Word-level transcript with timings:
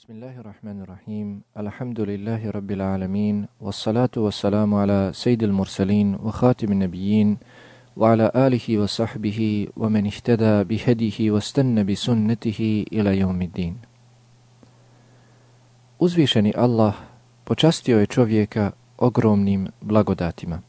بسم 0.00 0.12
الله 0.12 0.40
الرحمن 0.40 0.80
الرحيم 0.80 1.28
الحمد 1.56 2.00
لله 2.00 2.50
رب 2.50 2.70
العالمين 2.70 3.46
والصلاة 3.60 4.10
والسلام 4.16 4.74
على 4.74 5.10
سيد 5.14 5.42
المرسلين 5.42 6.14
وخاتم 6.14 6.72
النبيين 6.72 7.38
وعلى 7.96 8.30
آله 8.34 8.78
وصحبه 8.78 9.68
ومن 9.76 10.06
اهتدى 10.06 10.64
بهديه 10.64 11.30
واستنى 11.30 11.84
بسنته 11.84 12.84
إلى 12.92 13.18
يوم 13.18 13.42
الدين 13.42 13.74
Uzvišeni 15.98 16.52
Allah 16.56 16.94
počastio 17.44 18.00
je 18.00 18.06
čovjeka 18.06 18.70
ogromnim 18.98 19.68
blagodatima. 19.80 20.62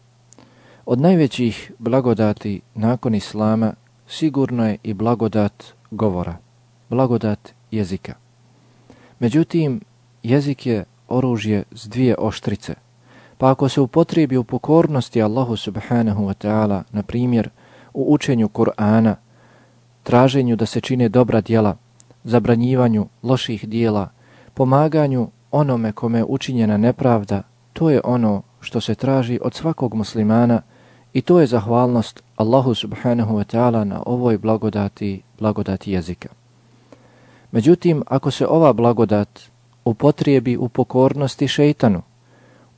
Od 0.85 1.01
najvećih 1.01 1.71
blagodati 1.79 2.61
nakon 2.75 3.15
Islama 3.15 3.73
sigurno 4.07 4.67
je 4.67 4.77
i 4.83 4.93
blagodat 4.93 5.63
govora, 5.91 6.37
blagodat 6.89 7.53
jezika. 7.71 8.24
Međutim, 9.18 9.80
jezik 10.22 10.66
je 10.66 10.84
oružje 11.08 11.62
s 11.70 11.88
dvije 11.88 12.14
oštrice, 12.18 12.74
pa 13.38 13.50
ako 13.50 13.68
se 13.68 13.80
upotrebi 13.80 14.36
u 14.36 14.44
pokornosti 14.44 15.22
Allahu 15.22 15.56
subhanahu 15.56 16.24
wa 16.24 16.34
ta'ala, 16.34 16.82
na 16.90 17.02
primjer, 17.02 17.50
u 17.94 18.14
učenju 18.14 18.48
Kur'ana, 18.48 19.14
traženju 20.02 20.56
da 20.56 20.66
se 20.66 20.80
čine 20.80 21.08
dobra 21.08 21.40
djela, 21.40 21.76
zabranjivanju 22.24 23.06
loših 23.22 23.68
dijela, 23.68 24.08
pomaganju 24.54 25.30
onome 25.50 25.92
kome 25.92 26.18
je 26.18 26.24
učinjena 26.28 26.76
nepravda, 26.76 27.42
to 27.72 27.90
je 27.90 28.00
ono 28.04 28.42
što 28.60 28.80
se 28.80 28.94
traži 28.94 29.38
od 29.42 29.54
svakog 29.54 29.94
muslimana 29.94 30.62
i 31.12 31.20
to 31.22 31.40
je 31.40 31.46
zahvalnost 31.46 32.22
Allahu 32.36 32.74
subhanahu 32.74 33.38
wa 33.38 33.44
ta'ala 33.44 33.84
na 33.84 34.02
ovoj 34.06 34.38
blagodati, 34.38 35.22
blagodati 35.38 35.92
jezika. 35.92 36.28
Međutim, 37.56 38.02
ako 38.06 38.30
se 38.30 38.46
ova 38.46 38.72
blagodat 38.72 39.40
upotrijebi 39.84 40.56
u 40.56 40.68
pokornosti 40.68 41.48
šeitanu, 41.48 42.02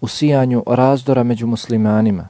u 0.01 0.09
sijanju 0.09 0.63
razdora 0.67 1.23
među 1.23 1.47
muslimanima, 1.47 2.29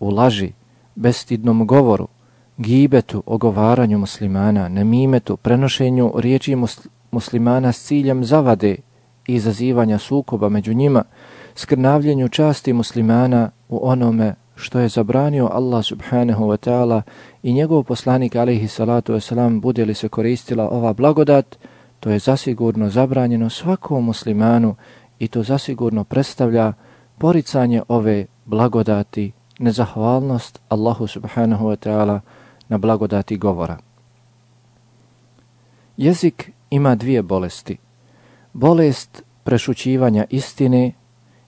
u 0.00 0.10
laži, 0.10 0.52
bestidnom 0.94 1.66
govoru, 1.66 2.08
gibetu, 2.56 3.22
ogovaranju 3.26 3.98
muslimana, 3.98 4.68
nemimetu, 4.68 5.36
prenošenju 5.36 6.12
riječi 6.16 6.56
muslimana 7.10 7.72
s 7.72 7.86
ciljem 7.86 8.24
zavade 8.24 8.76
i 9.28 9.34
izazivanja 9.34 9.98
sukoba 9.98 10.48
među 10.48 10.74
njima, 10.74 11.02
skrnavljenju 11.54 12.28
časti 12.28 12.72
muslimana 12.72 13.50
u 13.68 13.88
onome 13.88 14.34
što 14.54 14.78
je 14.78 14.88
zabranio 14.88 15.48
Allah 15.52 15.84
subhanahu 15.84 16.44
wa 16.44 16.70
ta'ala 16.70 17.02
i 17.42 17.52
njegov 17.52 17.82
poslanik 17.82 18.36
alaihi 18.36 18.68
salatu 18.68 19.14
wasalam 19.14 19.60
bude 19.60 19.84
li 19.84 19.94
se 19.94 20.08
koristila 20.08 20.68
ova 20.68 20.92
blagodat, 20.92 21.58
to 22.04 22.10
je 22.10 22.18
zasigurno 22.18 22.90
zabranjeno 22.90 23.50
svakom 23.50 24.04
muslimanu 24.04 24.76
i 25.18 25.28
to 25.28 25.42
zasigurno 25.42 26.04
predstavlja 26.04 26.72
poricanje 27.18 27.82
ove 27.88 28.26
blagodati, 28.44 29.32
nezahvalnost 29.58 30.60
Allahu 30.68 31.06
subhanahu 31.06 31.66
wa 31.66 31.76
ta'ala 31.76 32.20
na 32.68 32.78
blagodati 32.78 33.36
govora. 33.36 33.78
Jezik 35.96 36.50
ima 36.70 36.94
dvije 36.94 37.22
bolesti. 37.22 37.76
Bolest 38.52 39.22
prešućivanja 39.44 40.24
istine 40.30 40.92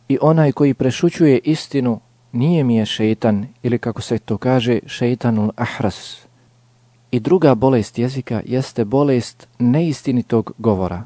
i 0.09 0.19
onaj 0.21 0.53
koji 0.53 0.75
prešućuje 0.75 1.39
istinu 1.39 2.01
nije 2.33 2.65
mi 2.65 2.77
je 2.77 2.87
šeitan 2.87 3.47
ili 3.63 3.79
kako 3.79 4.03
se 4.03 4.19
to 4.19 4.39
kaže 4.39 4.79
šeitanul 4.87 5.51
ahras, 5.57 6.27
I 7.17 7.21
druga 7.21 7.55
bolest 7.55 7.99
jezika 7.99 8.43
jeste 8.45 8.85
bolest 8.85 9.49
neistinitog 9.59 10.53
govora. 10.59 11.05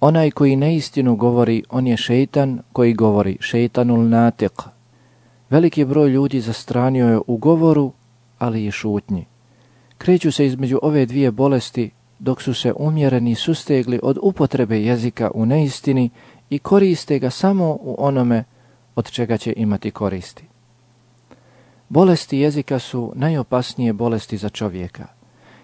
Onaj 0.00 0.30
koji 0.30 0.56
neistinu 0.56 1.16
govori, 1.16 1.62
on 1.70 1.86
je 1.86 1.96
šeitan 1.96 2.62
koji 2.72 2.94
govori, 2.94 3.36
šeitanul 3.40 3.98
natiq. 3.98 4.68
Veliki 5.50 5.84
broj 5.84 6.08
ljudi 6.08 6.40
zastranio 6.40 7.08
je 7.08 7.20
u 7.26 7.36
govoru, 7.36 7.92
ali 8.38 8.66
i 8.66 8.70
šutnji. 8.70 9.24
Kreću 9.98 10.32
se 10.32 10.46
između 10.46 10.78
ove 10.82 11.06
dvije 11.06 11.30
bolesti, 11.30 11.90
dok 12.18 12.42
su 12.42 12.54
se 12.54 12.72
umjereni 12.76 13.34
sustegli 13.34 14.00
od 14.02 14.18
upotrebe 14.22 14.82
jezika 14.82 15.30
u 15.34 15.46
neistini 15.46 16.10
i 16.50 16.58
koriste 16.58 17.18
ga 17.18 17.30
samo 17.30 17.78
u 17.80 17.96
onome 17.98 18.44
od 18.96 19.10
čega 19.10 19.36
će 19.36 19.54
imati 19.56 19.90
koristi. 19.90 20.44
Bolesti 21.88 22.38
jezika 22.38 22.78
su 22.78 23.12
najopasnije 23.14 23.92
bolesti 23.92 24.36
za 24.36 24.48
čovjeka, 24.48 25.06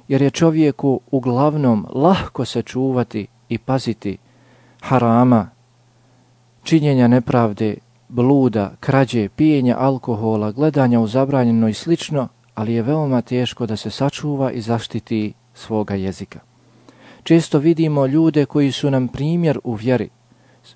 jer 0.08 0.22
je 0.22 0.30
čovjeku 0.30 1.00
uglavnom 1.10 1.86
lahko 1.94 2.44
se 2.44 2.62
čuvati 2.62 3.26
i 3.48 3.58
paziti 3.58 4.18
harama, 4.80 5.50
činjenja 6.62 7.08
nepravde, 7.08 7.76
bluda, 8.08 8.72
krađe, 8.80 9.28
pijenja 9.28 9.76
alkohola, 9.78 10.52
gledanja 10.52 11.00
u 11.00 11.06
zabranjeno 11.06 11.68
i 11.68 11.74
slično, 11.74 12.28
ali 12.54 12.74
je 12.74 12.82
veoma 12.82 13.20
teško 13.22 13.66
da 13.66 13.76
se 13.76 13.90
sačuva 13.90 14.52
i 14.52 14.60
zaštiti 14.60 15.32
svoga 15.54 15.94
jezika. 15.94 16.40
Često 17.22 17.58
vidimo 17.58 18.06
ljude 18.06 18.46
koji 18.46 18.72
su 18.72 18.90
nam 18.90 19.08
primjer 19.08 19.58
u 19.64 19.74
vjeri, 19.74 20.08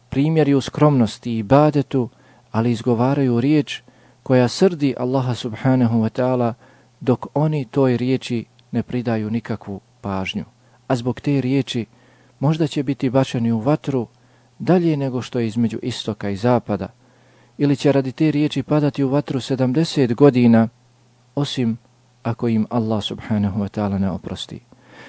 primjeri 0.08 0.54
u 0.54 0.60
skromnosti 0.60 1.38
i 1.38 1.42
badetu, 1.42 2.08
ali 2.50 2.70
izgovaraju 2.70 3.40
riječ 3.40 3.82
koja 4.28 4.48
srdi 4.48 4.94
Allaha 4.98 5.34
subhanahu 5.34 6.04
wa 6.04 6.08
ta'ala 6.12 6.54
dok 7.00 7.26
oni 7.34 7.64
toj 7.64 7.96
riječi 7.96 8.44
ne 8.72 8.82
pridaju 8.82 9.30
nikakvu 9.30 9.80
pažnju. 10.00 10.44
A 10.88 10.96
zbog 10.96 11.20
te 11.20 11.40
riječi 11.40 11.86
možda 12.40 12.66
će 12.66 12.82
biti 12.82 13.10
bačeni 13.10 13.52
u 13.52 13.60
vatru 13.60 14.06
dalje 14.58 14.96
nego 14.96 15.22
što 15.22 15.38
je 15.38 15.46
između 15.46 15.78
istoka 15.82 16.30
i 16.30 16.36
zapada 16.36 16.88
ili 17.58 17.76
će 17.76 17.92
radi 17.92 18.12
te 18.12 18.30
riječi 18.30 18.62
padati 18.62 19.04
u 19.04 19.08
vatru 19.08 19.40
70 19.40 20.14
godina 20.14 20.68
osim 21.34 21.78
ako 22.22 22.48
im 22.48 22.66
Allah 22.70 23.02
subhanahu 23.02 23.60
wa 23.60 23.68
ta'ala 23.68 23.98
ne 23.98 24.10
oprosti. 24.10 24.60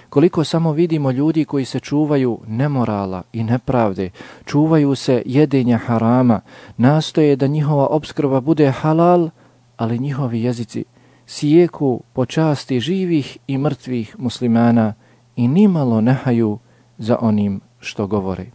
Koliko 0.09 0.44
samo 0.44 0.72
vidimo 0.72 1.11
ljudi 1.11 1.45
koji 1.45 1.66
se 1.66 1.79
čuvaju 1.79 2.39
nemorala 2.47 3.23
i 3.33 3.44
nepravde, 3.44 4.09
čuvaju 4.45 4.95
se 4.95 5.23
jedenja 5.25 5.77
harama, 5.77 6.41
nastoje 6.77 7.35
da 7.35 7.47
njihova 7.47 7.88
obskrba 7.88 8.41
bude 8.41 8.72
halal, 8.72 9.29
ali 9.77 10.00
njihovi 10.00 10.44
jezici 10.44 10.85
sijeku 11.29 12.03
po 12.13 12.25
časti 12.25 12.79
živih 12.79 13.38
i 13.47 13.57
mrtvih 13.57 14.16
muslimana 14.19 14.94
i 15.35 15.47
nimalo 15.47 16.01
nehaju 16.01 16.59
za 16.97 17.17
onim 17.21 17.61
što 17.79 18.07
govore. 18.07 18.45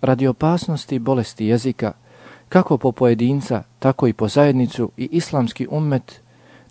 Radi 0.00 0.26
opasnosti 0.26 0.98
bolesti 0.98 1.46
jezika, 1.46 1.92
kako 2.48 2.78
po 2.78 2.92
pojedinca, 2.92 3.62
tako 3.78 4.06
i 4.06 4.12
po 4.12 4.28
zajednicu 4.28 4.90
i 4.96 5.08
islamski 5.12 5.66
ummet, 5.70 6.20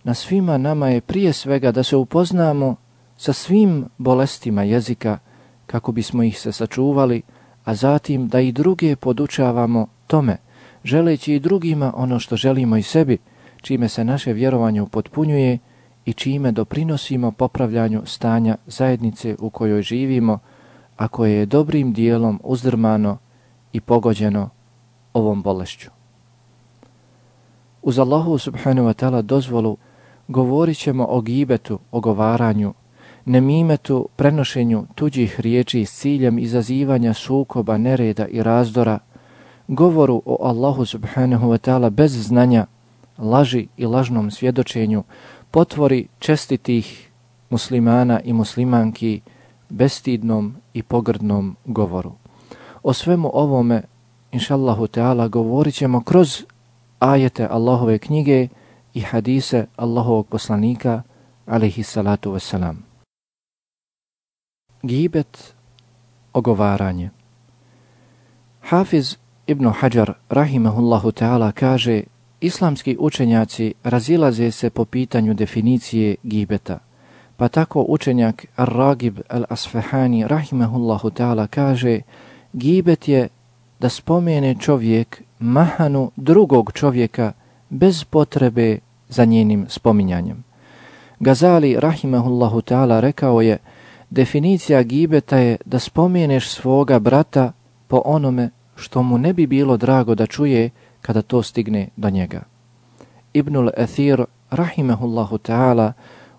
na 0.04 0.14
svima 0.14 0.58
nama 0.58 0.90
je 0.90 1.02
prije 1.02 1.34
svega 1.34 1.72
da 1.72 1.84
se 1.84 1.96
upoznamo 1.96 2.76
sa 3.18 3.34
svim 3.34 3.86
bolestima 3.98 4.64
jezika 4.64 5.18
kako 5.66 5.92
bismo 5.92 6.24
ih 6.24 6.40
se 6.40 6.52
sačuvali, 6.52 7.22
a 7.66 7.76
zatim 7.76 8.28
da 8.28 8.40
i 8.40 8.52
druge 8.52 8.96
podučavamo 8.96 9.88
tome, 10.08 10.38
želeći 10.84 11.34
i 11.34 11.40
drugima 11.40 11.94
ono 11.96 12.20
što 12.20 12.36
želimo 12.36 12.78
i 12.78 12.84
sebi, 12.84 13.18
čime 13.62 13.90
se 13.90 14.04
naše 14.04 14.34
vjerovanje 14.34 14.82
upotpunjuje 14.82 15.58
i 16.06 16.14
čime 16.14 16.52
doprinosimo 16.52 17.32
popravljanju 17.32 18.02
stanja 18.06 18.58
zajednice 18.68 19.36
u 19.40 19.50
kojoj 19.50 19.82
živimo, 19.82 20.40
a 20.98 21.08
koje 21.08 21.34
je 21.34 21.46
dobrim 21.46 21.94
dijelom 21.94 22.40
uzdrmano 22.44 23.18
i 23.74 23.82
pogođeno 23.82 24.50
ovom 25.14 25.42
bolešću. 25.42 25.90
Uz 27.82 28.00
Allahu 28.00 28.38
subhanahu 28.38 28.88
wa 28.88 28.94
ta'ala 28.94 29.22
dozvolu 29.22 29.78
govorit 30.30 30.78
ćemo 30.78 31.06
o 31.10 31.22
gibetu, 31.22 31.80
ogovaranju, 31.92 32.74
nemimetu, 33.26 34.10
prenošenju 34.16 34.86
tuđih 34.96 35.40
riječi 35.40 35.86
s 35.86 36.00
ciljem 36.00 36.40
izazivanja 36.40 37.14
sukoba, 37.14 37.78
nereda 37.78 38.28
i 38.28 38.44
razdora, 38.44 39.00
govoru 39.68 40.22
o 40.26 40.38
Allahu 40.42 40.86
subhanahu 40.86 41.48
wa 41.48 41.58
ta'ala 41.58 41.90
bez 41.90 42.28
znanja, 42.28 42.66
laži 43.18 43.68
i 43.78 43.86
lažnom 43.86 44.32
svjedočenju, 44.32 45.04
potvori 45.52 46.08
čestitih 46.20 47.10
muslimana 47.50 48.20
i 48.20 48.34
muslimanki 48.34 49.22
bestidnom 49.70 50.56
i 50.74 50.84
pogrdnom 50.84 51.56
govoru. 51.66 52.12
O 52.84 52.94
svemu 52.94 53.32
ovome, 53.34 53.82
inšallahu 54.32 54.88
ta'ala, 54.88 55.30
govorit 55.30 55.76
ćemo 55.76 56.02
kroz 56.02 56.44
ajete 57.00 57.48
Allahove 57.52 57.98
knjige 57.98 58.48
i 58.94 59.02
hadise 59.02 59.68
Allahovog 59.78 60.28
poslanika, 60.28 61.04
alaihi 61.48 61.84
salatu 61.84 62.32
wasalam. 62.32 62.78
Gibet, 64.84 65.56
ogovaranje. 66.34 67.10
Hafiz 68.62 69.18
ibn 69.48 69.66
Hajar, 69.68 70.14
rahimahullahu 70.30 71.12
ta'ala, 71.12 71.52
kaže 71.52 72.04
Islamski 72.42 72.98
učenjaci 73.00 73.74
razilaze 73.84 74.52
se 74.52 74.70
po 74.70 74.86
pitanju 74.86 75.34
definicije 75.34 76.16
gibeta, 76.24 76.80
Pa 77.40 77.48
tako 77.48 77.86
učenjak 77.88 78.46
Ar-Ragib 78.56 79.20
Al-Asfahani 79.30 80.28
rahimahullahu 80.28 81.10
ta'ala 81.10 81.48
kaže 81.48 82.02
Gibet 82.54 83.08
je 83.08 83.28
da 83.80 83.90
spomene 83.90 84.56
čovjek 84.60 85.24
mahanu 85.40 86.12
drugog 86.16 86.72
čovjeka 86.74 87.32
bez 87.70 88.04
potrebe 88.04 88.80
za 89.10 89.26
njenim 89.26 89.66
spominjanjem. 89.70 90.44
Gazali 91.20 91.80
rahimahullahu 91.80 92.62
ta'ala 92.62 93.00
rekao 93.00 93.42
je 93.42 93.58
Definicija 94.10 94.84
gibeta 94.84 95.38
je 95.38 95.58
da 95.66 95.80
spomeneš 95.80 96.50
svoga 96.50 97.00
brata 97.00 97.52
po 97.88 98.02
onome 98.06 98.50
što 98.76 99.04
mu 99.04 99.18
ne 99.18 99.34
bi 99.34 99.48
bilo 99.48 99.78
drago 99.78 100.16
da 100.16 100.26
čuje 100.26 100.70
kada 101.02 101.22
to 101.22 101.44
stigne 101.44 101.90
do 101.96 102.10
njega. 102.10 102.42
Ibnul 103.34 103.70
Athir, 103.78 104.26
rahimahullahu 104.50 105.38
ta'ala, 105.38 105.92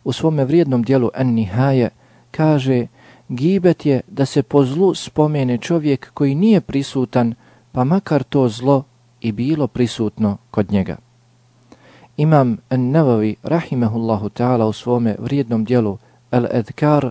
u 0.05 0.13
svome 0.13 0.45
vrijednom 0.45 0.83
dijelu 0.83 1.11
An-Nihaje 1.15 1.89
kaže 2.31 2.87
Gibet 3.29 3.87
je 3.87 4.01
da 4.09 4.27
se 4.27 4.43
po 4.43 4.65
zlu 4.65 4.95
spomene 4.95 5.59
čovjek 5.59 6.11
koji 6.15 6.35
nije 6.35 6.61
prisutan, 6.61 7.35
pa 7.73 7.85
makar 7.85 8.23
to 8.23 8.49
zlo 8.49 8.85
i 9.21 9.33
bilo 9.33 9.67
prisutno 9.67 10.37
kod 10.51 10.73
njega. 10.73 10.97
Imam 12.21 12.59
An-Nawawi, 12.69 13.37
rahimehullahu 13.43 14.29
ta'ala, 14.29 14.67
u 14.67 14.73
svome 14.73 15.17
vrijednom 15.19 15.65
dijelu 15.65 15.99
Al-Adkar, 16.31 17.11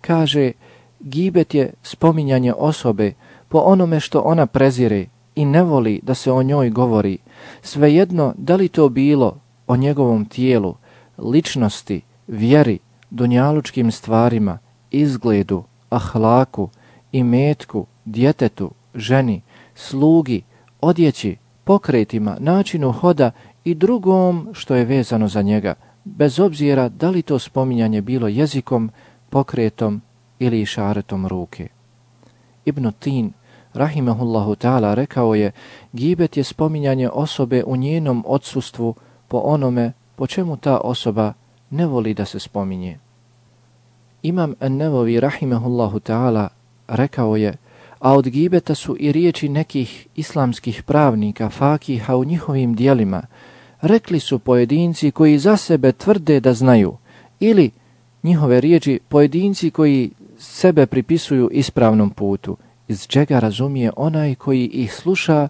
kaže 0.00 0.52
Gibet 1.00 1.54
je 1.54 1.72
spominjanje 1.82 2.54
osobe 2.54 3.12
po 3.48 3.58
onome 3.58 4.00
što 4.00 4.20
ona 4.20 4.46
prezire 4.46 5.06
i 5.34 5.44
ne 5.44 5.62
voli 5.62 6.00
da 6.02 6.14
se 6.14 6.32
o 6.32 6.42
njoj 6.42 6.70
govori, 6.70 7.18
svejedno 7.62 8.34
da 8.36 8.56
li 8.56 8.68
to 8.68 8.88
bilo 8.88 9.36
o 9.66 9.76
njegovom 9.76 10.24
tijelu, 10.24 10.74
ličnosti, 11.18 12.00
vjeri, 12.26 12.78
dunjalučkim 13.10 13.92
stvarima, 13.92 14.58
izgledu, 14.90 15.64
ahlaku, 15.90 16.68
imetku, 17.12 17.86
djetetu, 18.04 18.70
ženi, 18.94 19.42
slugi, 19.74 20.42
odjeći, 20.80 21.36
pokretima, 21.64 22.36
načinu 22.40 22.92
hoda 22.92 23.30
i 23.70 23.74
drugom 23.74 24.48
što 24.52 24.74
je 24.74 24.84
vezano 24.84 25.28
za 25.28 25.42
njega, 25.42 25.74
bez 26.04 26.40
obzira 26.40 26.88
da 26.88 27.10
li 27.10 27.22
to 27.22 27.38
spominjanje 27.38 28.00
bilo 28.00 28.28
jezikom, 28.28 28.90
pokretom 29.30 30.00
ili 30.38 30.60
išaretom 30.60 31.26
ruke. 31.26 31.68
Ibn 32.64 32.92
Tin, 32.98 33.32
rahimahullahu 33.72 34.54
ta'ala, 34.54 34.94
rekao 34.94 35.34
je, 35.34 35.52
gibet 35.92 36.36
je 36.36 36.44
spominjanje 36.44 37.10
osobe 37.10 37.64
u 37.64 37.76
njenom 37.76 38.24
odsustvu 38.26 38.94
po 39.28 39.38
onome 39.38 39.92
po 40.16 40.26
čemu 40.26 40.56
ta 40.56 40.80
osoba 40.80 41.32
ne 41.70 41.86
voli 41.86 42.14
da 42.14 42.24
se 42.24 42.40
spominje. 42.40 42.98
Imam 44.22 44.54
An-Nevovi, 44.60 45.20
rahimahullahu 45.20 46.00
ta'ala, 46.00 46.48
rekao 46.88 47.36
je, 47.36 47.54
a 47.98 48.12
od 48.14 48.28
gibeta 48.28 48.74
su 48.74 48.96
i 48.98 49.12
riječi 49.12 49.48
nekih 49.48 50.06
islamskih 50.14 50.82
pravnika, 50.82 51.48
fakiha 51.48 52.16
u 52.16 52.24
njihovim 52.24 52.74
dijelima, 52.74 53.22
rekli 53.80 54.20
su 54.20 54.38
pojedinci 54.38 55.10
koji 55.10 55.38
za 55.38 55.56
sebe 55.56 55.92
tvrde 55.92 56.40
da 56.40 56.54
znaju, 56.54 56.96
ili 57.40 57.70
njihove 58.22 58.60
riječi 58.60 59.00
pojedinci 59.08 59.70
koji 59.70 60.10
sebe 60.38 60.86
pripisuju 60.86 61.50
ispravnom 61.52 62.10
putu, 62.10 62.56
iz 62.88 63.06
čega 63.06 63.38
razumije 63.38 63.92
onaj 63.96 64.34
koji 64.34 64.66
ih 64.66 64.94
sluša, 64.94 65.48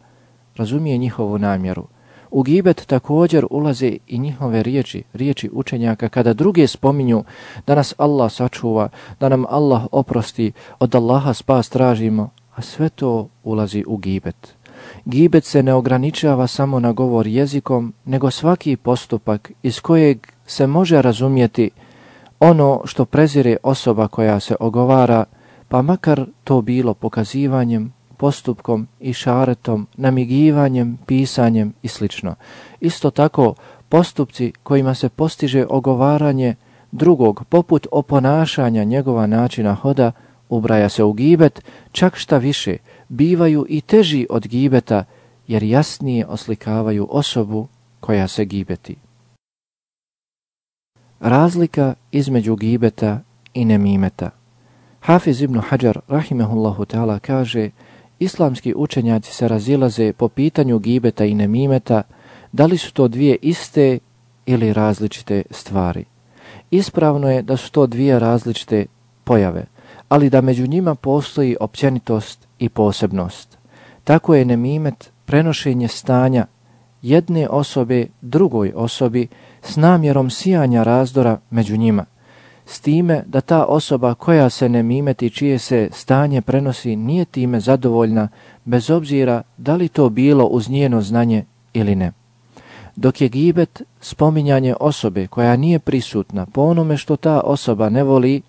razumije 0.56 0.98
njihovu 0.98 1.38
namjeru. 1.38 1.86
U 2.30 2.42
gibet 2.42 2.86
također 2.86 3.46
ulaze 3.50 3.96
i 4.06 4.18
njihove 4.18 4.62
riječi, 4.62 5.02
riječi 5.12 5.50
učenjaka, 5.52 6.08
kada 6.08 6.32
druge 6.32 6.66
spominju 6.66 7.24
da 7.66 7.74
nas 7.74 7.94
Allah 7.98 8.32
sačuva, 8.32 8.88
da 9.20 9.28
nam 9.28 9.44
Allah 9.48 9.86
oprosti, 9.92 10.52
od 10.78 10.94
Allaha 10.94 11.34
spas 11.34 11.68
tražimo, 11.68 12.30
a 12.54 12.62
sve 12.62 12.88
to 12.88 13.28
ulazi 13.44 13.84
u 13.86 13.96
gibet. 13.96 14.57
Gibet 15.04 15.44
se 15.44 15.62
ne 15.62 15.74
ograničava 15.74 16.46
samo 16.46 16.80
na 16.80 16.92
govor 16.92 17.26
jezikom, 17.26 17.94
nego 18.04 18.30
svaki 18.30 18.76
postupak 18.76 19.52
iz 19.62 19.80
kojeg 19.80 20.26
se 20.46 20.66
može 20.66 21.02
razumjeti 21.02 21.70
ono 22.40 22.80
što 22.84 23.04
prezire 23.04 23.56
osoba 23.62 24.08
koja 24.08 24.40
se 24.40 24.56
ogovara, 24.60 25.24
pa 25.68 25.82
makar 25.82 26.26
to 26.44 26.62
bilo 26.62 26.94
pokazivanjem, 26.94 27.92
postupkom 28.16 28.88
i 29.00 29.12
šaretom, 29.12 29.86
namigivanjem, 29.96 30.98
pisanjem 31.06 31.74
i 31.82 31.88
sl. 31.88 32.04
Isto 32.80 33.10
tako, 33.10 33.54
postupci 33.88 34.52
kojima 34.62 34.94
se 34.94 35.08
postiže 35.08 35.66
ogovaranje 35.68 36.54
drugog, 36.92 37.44
poput 37.48 37.86
oponašanja 37.92 38.84
njegova 38.84 39.26
načina 39.26 39.74
hoda, 39.74 40.12
ubraja 40.48 40.88
se 40.88 41.04
u 41.04 41.12
gibet, 41.12 41.64
čak 41.92 42.16
šta 42.16 42.38
više, 42.38 42.76
bivaju 43.08 43.66
i 43.68 43.80
teži 43.80 44.26
od 44.30 44.46
gibeta, 44.46 45.04
jer 45.46 45.62
jasnije 45.62 46.26
oslikavaju 46.26 47.08
osobu 47.10 47.68
koja 48.00 48.28
se 48.28 48.44
gibeti. 48.44 48.96
Razlika 51.20 51.94
između 52.12 52.56
gibeta 52.56 53.20
i 53.54 53.64
nemimeta 53.64 54.30
Hafiz 55.00 55.42
ibn 55.42 55.60
Hajar, 55.60 56.00
rahimehullahu 56.08 56.84
ta'ala, 56.84 57.18
kaže 57.18 57.70
Islamski 58.18 58.74
učenjaci 58.76 59.32
se 59.32 59.48
razilaze 59.48 60.12
po 60.12 60.28
pitanju 60.28 60.78
gibeta 60.78 61.24
i 61.24 61.34
nemimeta, 61.34 62.02
da 62.52 62.66
li 62.66 62.78
su 62.78 62.92
to 62.92 63.08
dvije 63.08 63.36
iste 63.42 63.98
ili 64.46 64.72
različite 64.72 65.42
stvari. 65.50 66.04
Ispravno 66.70 67.30
je 67.30 67.42
da 67.42 67.56
su 67.56 67.72
to 67.72 67.86
dvije 67.86 68.18
različite 68.18 68.86
pojave, 69.24 69.64
ali 70.08 70.30
da 70.30 70.40
među 70.40 70.66
njima 70.66 70.94
postoji 70.94 71.56
općenitost 71.60 72.48
i 72.58 72.68
posebnost. 72.68 73.58
Tako 74.04 74.34
je 74.34 74.44
nemimet 74.44 75.10
prenošenje 75.24 75.88
stanja 75.88 76.46
jedne 77.02 77.48
osobe 77.48 78.06
drugoj 78.20 78.72
osobi 78.76 79.28
s 79.62 79.76
namjerom 79.76 80.30
sijanja 80.30 80.82
razdora 80.82 81.38
među 81.50 81.76
njima– 81.76 82.04
s 82.68 82.80
time 82.80 83.22
da 83.26 83.40
ta 83.40 83.64
osoba 83.64 84.14
koja 84.14 84.50
se 84.50 84.68
ne 84.68 84.82
mimeti 84.82 85.30
čije 85.30 85.58
se 85.58 85.88
stanje 85.92 86.40
prenosi 86.42 86.96
nije 86.96 87.24
time 87.24 87.60
zadovoljna 87.60 88.28
bez 88.64 88.90
obzira 88.90 89.42
da 89.56 89.74
li 89.74 89.88
to 89.88 90.08
bilo 90.08 90.44
uz 90.44 90.70
njeno 90.70 91.00
znanje 91.02 91.44
ili 91.72 91.94
ne. 91.94 92.12
Dok 92.96 93.20
je 93.20 93.28
gibet 93.28 93.82
spominjanje 94.00 94.74
osobe 94.80 95.26
koja 95.26 95.56
nije 95.56 95.78
prisutna 95.78 96.46
po 96.46 96.62
onome 96.62 96.96
što 96.96 97.16
ta 97.16 97.40
osoba 97.40 97.88
ne 97.88 98.02
voli, 98.02 98.42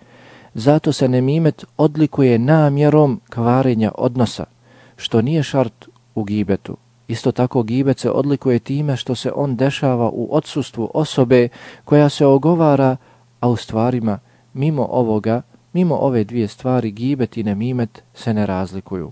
zato 0.53 0.93
se 0.93 1.07
nemimet 1.07 1.65
odlikuje 1.77 2.39
namjerom 2.39 3.21
kvarenja 3.29 3.91
odnosa, 3.97 4.45
što 4.95 5.21
nije 5.21 5.43
šart 5.43 5.87
u 6.15 6.23
gibetu. 6.23 6.77
Isto 7.07 7.31
tako 7.31 7.63
gibet 7.63 7.99
se 7.99 8.11
odlikuje 8.11 8.59
time 8.59 8.97
što 8.97 9.15
se 9.15 9.31
on 9.35 9.55
dešava 9.55 10.09
u 10.09 10.27
odsustvu 10.31 10.91
osobe 10.93 11.49
koja 11.85 12.09
se 12.09 12.25
ogovara 12.25 12.97
a 13.39 13.49
u 13.49 13.55
stvarima 13.55 14.19
mimo 14.53 14.87
ovoga, 14.91 15.41
mimo 15.73 15.95
ove 15.95 16.23
dvije 16.23 16.47
stvari, 16.47 16.91
gibet 16.91 17.37
i 17.37 17.43
nemimet 17.43 18.03
se 18.13 18.33
ne 18.33 18.45
razlikuju. 18.45 19.11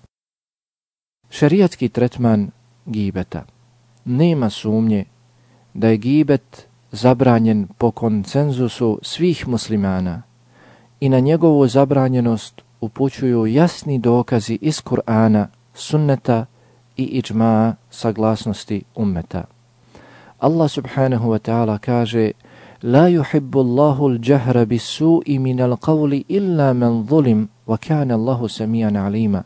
Šerijatski 1.29 1.89
tretman 1.89 2.51
gibeta. 2.85 3.43
Nema 4.05 4.49
sumnje 4.49 5.05
da 5.73 5.87
je 5.87 5.97
gibet 5.97 6.67
zabranjen 6.91 7.67
po 7.77 7.91
koncenzusu 7.91 8.99
svih 9.01 9.47
muslimana 9.47 10.23
i 10.99 11.09
na 11.09 11.19
njegovu 11.19 11.67
zabranjenost 11.67 12.61
upućuju 12.81 13.45
jasni 13.45 13.99
dokazi 13.99 14.57
iz 14.61 14.81
Kur'ana, 14.81 15.45
sunneta 15.73 16.45
i 16.97 17.03
iđmaa 17.03 17.75
saglasnosti 17.89 18.83
ummeta. 18.95 19.43
Allah 20.39 20.71
subhanahu 20.71 21.29
wa 21.29 21.39
ta'ala 21.39 21.77
kaže 21.77 22.31
La 22.83 23.09
yuhibbu 23.09 23.59
Allahu 23.59 24.05
al-jahra 24.05 24.65
bis-su'i 24.65 25.39
min 25.39 25.59
al-qawli 25.59 26.23
illa 26.27 26.73
man 26.73 27.07
zulim 27.09 27.49
wa 27.67 27.77
kana 27.77 28.13
Allahu 28.13 28.47
samian 28.47 28.95
alima. 28.95 29.43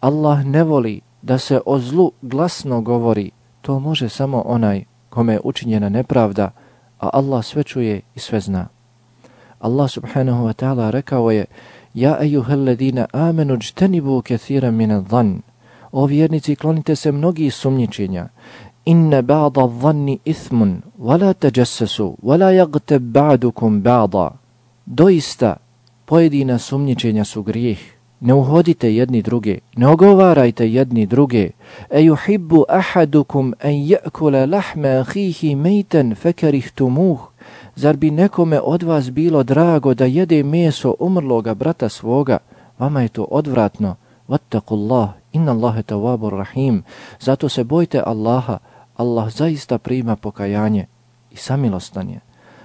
Allah 0.00 0.44
ne 0.44 0.64
voli 0.64 1.00
da 1.22 1.38
se 1.38 1.60
o 1.66 1.78
zlu 1.78 2.12
glasno 2.22 2.80
govori. 2.80 3.30
To 3.60 3.78
može 3.78 4.08
samo 4.08 4.42
onaj 4.46 4.84
kome 5.10 5.32
je 5.32 5.40
učinjena 5.44 5.88
nepravda, 5.88 6.50
a 7.00 7.10
Allah 7.12 7.44
sve 7.44 7.62
čuje 7.62 8.00
i 8.14 8.18
sve 8.18 8.40
zna. 8.40 8.68
Allah 9.60 9.88
subhanahu 9.88 10.44
wa 10.44 10.52
ta'ala 10.52 10.90
rekao 10.90 11.30
je 11.30 11.44
Ja 11.94 12.18
ejuhel 12.20 12.64
ladina 12.64 13.06
amenu 13.12 13.56
džtenibu 13.56 14.22
kethiran 14.22 14.74
mine 14.74 15.00
dhan. 15.00 15.42
O 15.92 16.06
vjernici, 16.06 16.56
klonite 16.56 16.96
se 16.96 17.12
mnogi 17.12 17.50
sumnjičenja 17.50 18.28
Inne 18.84 19.22
ba'da 19.22 19.66
dhanni 19.66 20.18
ithmun, 20.24 20.82
wala 20.98 21.34
teđesesu, 21.34 22.16
wala 22.22 22.52
yagtab 22.52 23.02
ba'dukum 23.12 23.82
ba'da. 23.82 24.30
Doista, 24.86 25.56
pojedina 26.06 26.58
sumnjičenja 26.58 27.24
su 27.24 27.42
grijeh. 27.42 27.78
Ne 28.20 28.34
uhodite 28.34 28.94
jedni 28.94 29.22
druge, 29.22 29.58
ne 29.76 29.88
ogovarajte 29.88 30.72
jedni 30.72 31.06
druge. 31.06 31.50
E 31.90 32.00
yuhibbu 32.00 32.64
ahadukum 32.68 33.54
en 33.60 33.74
je'kule 33.74 34.46
lahme 34.46 34.88
ahihi 34.88 35.54
mejten 35.54 36.14
fekerihtumuh. 36.14 37.18
Zar 37.78 37.96
bi 37.96 38.10
nekome 38.10 38.60
od 38.60 38.82
vas 38.82 39.10
bilo 39.10 39.42
drago 39.42 39.94
da 39.94 40.04
jede 40.04 40.42
meso 40.42 40.94
umrloga 40.98 41.54
brata 41.54 41.88
svoga? 41.88 42.38
Vama 42.78 43.02
je 43.02 43.08
to 43.08 43.22
odvratno. 43.22 43.96
Vattakullah, 44.28 45.08
inna 45.32 45.52
Allahe 45.52 45.82
tawabur 45.82 46.32
rahim. 46.32 46.82
Zato 47.20 47.48
se 47.48 47.64
bojte 47.64 48.02
Allaha. 48.06 48.58
Allah 48.96 49.30
zaista 49.30 49.78
prima 49.78 50.16
pokajanje 50.16 50.86
i 51.30 51.36
samilostan 51.36 52.10
je. 52.10 52.20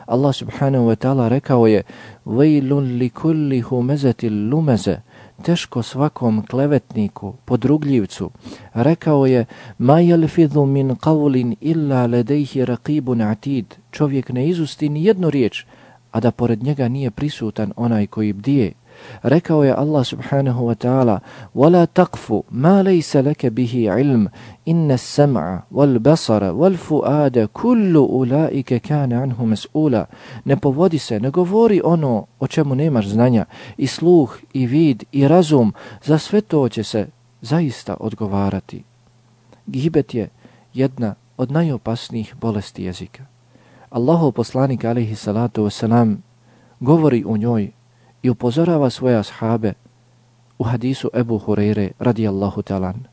Allah 0.05 0.33
subhanahu 0.33 0.89
wa 0.89 0.95
ta'ala 0.95 1.29
rekao 1.29 1.67
je 1.67 1.83
Vejlun 2.25 2.97
li 2.97 3.09
kulli 3.09 3.61
humezeti 3.61 4.29
lumeze 4.29 4.97
teško 5.41 5.83
svakom 5.83 6.45
klevetniku, 6.45 7.33
podrugljivcu. 7.45 8.31
Rekao 8.73 9.25
je, 9.25 9.45
ma 9.77 9.99
jelfidhu 9.99 10.65
min 10.65 10.95
qavlin 10.95 11.55
illa 11.61 12.05
ledejhi 12.05 12.65
raqibun 12.65 13.31
atid. 13.31 13.75
Čovjek 13.91 14.29
ne 14.29 14.47
izusti 14.49 14.89
ni 14.89 15.05
jednu 15.05 15.29
riječ, 15.29 15.65
a 16.11 16.19
da 16.19 16.31
pored 16.31 16.63
njega 16.63 16.87
nije 16.87 17.11
prisutan 17.11 17.73
onaj 17.75 18.07
koji 18.07 18.33
bdije. 18.33 18.71
Rekao 19.22 19.64
je 19.64 19.74
Allah 19.74 20.04
subhanahu 20.04 20.66
wa 20.66 20.74
ta'ala 20.74 21.18
وَلَا 21.54 21.84
تَقْفُ 21.84 22.32
مَا 22.50 22.82
لَيْسَ 22.82 23.16
لَكَ 23.16 23.46
بِهِ 23.46 23.90
عِلْمٍ 23.90 24.28
إِنَّ 24.68 24.90
السَّمْعَ 24.90 25.62
وَالْبَصَرَ 25.70 26.42
وَالْفُؤَادَ 26.52 27.48
كُلُّ 27.52 27.94
أُولَٰئِكَ 27.96 28.74
كَانَ 28.74 29.12
عَنْهُ 29.12 29.44
مَسْئُولًا 29.44 30.06
Ne 30.44 30.56
povodi 30.56 30.98
se, 30.98 31.20
ne 31.20 31.30
govori 31.30 31.80
ono 31.84 32.26
o 32.40 32.46
čemu 32.46 32.74
nemaš 32.74 33.06
znanja, 33.06 33.44
i 33.76 33.86
sluh, 33.86 34.38
i 34.52 34.66
vid, 34.66 35.04
i 35.12 35.28
razum, 35.28 35.72
za 36.04 36.18
sve 36.18 36.40
to 36.40 36.68
će 36.68 36.84
se 36.84 37.06
zaista 37.42 37.96
odgovarati. 38.00 38.84
Gibet 39.66 40.14
je 40.14 40.28
jedna 40.74 41.14
od 41.36 41.50
najopasnijih 41.50 42.34
bolesti 42.40 42.84
jezika. 42.84 43.24
Allahov 43.90 44.32
poslanik 44.32 44.84
alaihi 44.84 45.14
salatu 45.14 45.64
wasalam 45.64 46.16
govori 46.80 47.24
u 47.24 47.36
njoj 47.36 47.70
i 48.23 48.29
upozorava 48.29 48.89
svoje 48.89 49.17
ashabe 49.17 49.73
u 50.59 50.63
hadisu 50.63 51.09
Ebu 51.13 51.39
Hureyre 51.39 51.91
radijallahu 51.99 52.61
talan. 52.61 53.03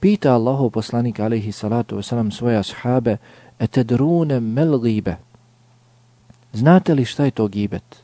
Pita 0.00 0.34
Allahu 0.34 0.70
poslanik 0.70 1.20
alaihi 1.20 1.52
salatu 1.52 1.96
wasalam 1.96 2.30
svoje 2.30 2.58
ashabe 2.58 3.16
etedrune 3.58 4.40
mel 4.40 4.78
gibe. 4.78 5.16
Znate 6.52 6.94
li 6.94 7.04
šta 7.04 7.24
je 7.24 7.30
to 7.30 7.48
gibet? 7.48 8.02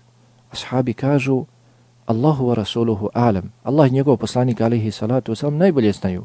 Ashabi 0.52 0.94
kažu 0.94 1.44
Allahu 2.06 2.46
wa 2.49 2.54
rasuluhu 2.54 3.08
alam. 3.14 3.52
Allah 3.64 3.88
i 3.88 3.94
njegov 3.94 4.16
poslanik 4.16 4.61
alaihi 4.61 4.90
salatu 4.90 5.32
wasalam 5.32 5.56
najbolje 5.56 5.92
znaju. 5.92 6.25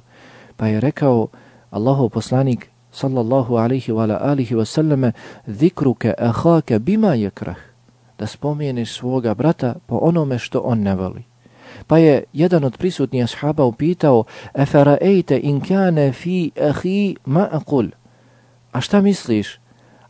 Pa 0.57 0.67
je 0.67 0.79
rekao 0.79 1.27
Allahu 1.71 2.09
poslanik 2.09 2.69
sallallahu 2.91 3.55
alaihi 3.55 3.91
wa 3.91 4.19
alihi 4.21 4.55
wasallame 4.55 5.11
zikruke 5.47 6.13
ahake 6.17 6.79
bima 6.79 7.15
jekrah 7.15 7.70
da 8.21 8.27
spomeniš 8.27 8.93
svoga 8.93 9.33
brata 9.33 9.75
po 9.85 9.95
onome 10.01 10.37
što 10.39 10.59
on 10.59 10.79
ne 10.79 10.95
voli. 10.95 11.23
Pa 11.87 11.97
je 11.97 12.23
jedan 12.33 12.63
od 12.63 12.77
prisutnijih 12.77 13.23
ashaba 13.23 13.65
upitao 13.65 14.23
Eferaejte 14.53 15.39
in 15.43 15.61
kane 15.61 16.11
fi 16.13 16.51
ahi 16.69 17.15
ma'akul. 17.25 17.89
A 18.71 18.81
šta 18.81 19.01
misliš 19.01 19.59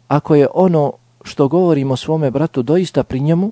ako 0.07 0.35
je 0.35 0.47
ono 0.53 0.93
što 1.23 1.47
govorimo 1.47 1.95
svome 1.95 2.31
bratu 2.31 2.63
doista 2.63 3.03
pri 3.03 3.19
njemu? 3.19 3.51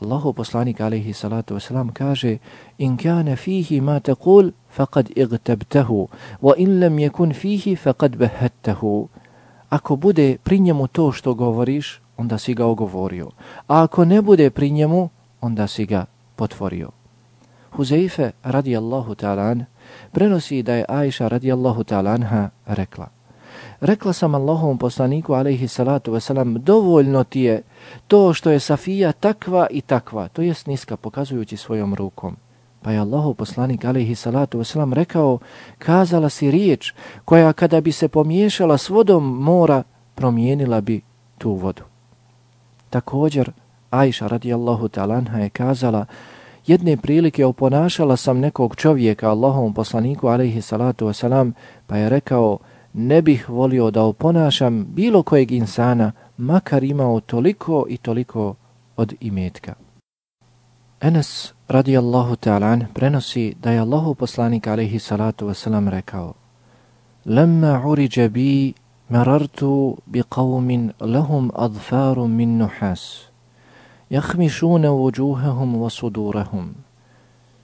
Allahu 0.00 0.32
poslanik 0.32 0.80
alaihi 0.80 1.12
salatu 1.12 1.54
wasalam 1.54 1.92
kaže 1.92 2.38
in 2.78 2.96
kane 2.96 3.36
fihi 3.36 3.80
ma 3.80 4.00
taqul 4.00 4.50
faqad 4.76 5.12
igtabtahu 5.16 6.08
wa 6.42 6.54
in 6.56 6.80
lam 6.80 6.98
yakun 6.98 7.34
fihi 7.34 7.76
faqad 7.76 8.16
bahattahu. 8.16 9.08
Ako 9.68 9.96
bude 9.96 10.36
pri 10.42 10.58
njemu 10.58 10.86
to 10.86 11.12
što 11.12 11.34
govoriš, 11.34 12.01
onda 12.22 12.38
si 12.38 12.54
ga 12.54 12.66
ogovorio. 12.66 13.34
A 13.66 13.82
ako 13.82 14.04
ne 14.04 14.22
bude 14.22 14.50
pri 14.50 14.70
njemu, 14.70 15.08
onda 15.40 15.66
si 15.66 15.86
ga 15.86 16.06
potvorio. 16.36 16.90
Huzeife 17.74 18.30
radijallahu 18.42 19.14
ta'ala 19.14 19.64
prenosi 20.12 20.62
da 20.62 20.74
je 20.74 20.84
Aisha 20.88 21.28
radijallahu 21.28 21.84
ta'ala 21.84 22.48
rekla. 22.66 23.08
Rekla 23.80 24.12
sam 24.12 24.34
Allahovom 24.34 24.78
poslaniku 24.78 25.34
alaihi 25.34 25.68
salatu 25.68 26.12
wasalam, 26.12 26.58
dovoljno 26.58 27.24
ti 27.24 27.40
je 27.40 27.62
to 28.06 28.34
što 28.34 28.50
je 28.50 28.60
Safija 28.60 29.12
takva 29.12 29.66
i 29.70 29.80
takva, 29.80 30.28
to 30.28 30.42
jest 30.42 30.66
niska, 30.66 30.96
pokazujući 30.96 31.56
svojom 31.56 31.94
rukom. 31.94 32.36
Pa 32.82 32.90
je 32.90 32.98
Allahov 32.98 33.34
poslanik 33.34 33.84
alaihi 33.84 34.14
salatu 34.14 34.58
wasalam 34.58 34.92
rekao, 34.92 35.38
kazala 35.78 36.28
si 36.28 36.50
riječ 36.50 36.92
koja 37.24 37.52
kada 37.52 37.80
bi 37.80 37.92
se 37.92 38.08
pomiješala 38.08 38.78
s 38.78 38.88
vodom 38.88 39.42
mora, 39.42 39.82
promijenila 40.14 40.80
bi 40.80 41.00
tu 41.38 41.52
vodu. 41.54 41.91
Također, 42.92 43.50
Ajša 43.90 44.26
radijallahu 44.26 44.88
talanha 44.88 45.38
je 45.38 45.48
kazala, 45.48 46.04
jedne 46.66 46.96
prilike 46.96 47.46
oponašala 47.46 48.16
sam 48.16 48.38
nekog 48.38 48.76
čovjeka, 48.76 49.30
Allahovom 49.30 49.74
poslaniku, 49.74 50.28
alaihi 50.28 50.62
salatu 50.62 51.06
wasalam, 51.06 51.52
pa 51.86 51.96
je 51.96 52.08
rekao, 52.08 52.58
ne 52.92 53.22
bih 53.22 53.48
volio 53.48 53.90
da 53.90 54.02
oponašam 54.02 54.86
bilo 54.94 55.22
kojeg 55.22 55.52
insana, 55.52 56.12
makar 56.36 56.84
imao 56.84 57.20
toliko 57.20 57.86
i 57.88 57.96
toliko 57.96 58.54
od 58.96 59.14
imetka. 59.20 59.74
Enes 61.00 61.52
radijallahu 61.68 62.36
ta'alan 62.36 62.84
prenosi 62.94 63.54
da 63.62 63.70
je 63.70 63.80
Allahu 63.80 64.14
poslanik 64.14 64.66
alaihi 64.66 64.98
salatu 64.98 65.46
wasalam 65.48 65.88
rekao, 65.90 66.34
Lemma 67.26 67.82
uriđe 67.86 68.28
bi 68.28 68.72
مررت 69.11 69.63
بقوم 70.07 70.91
لهم 71.01 71.51
أظفار 71.55 72.19
من 72.19 72.57
نحاس 72.57 73.23
يخمشون 74.11 74.85
وجوههم 74.85 75.75
وصدورهم 75.75 76.73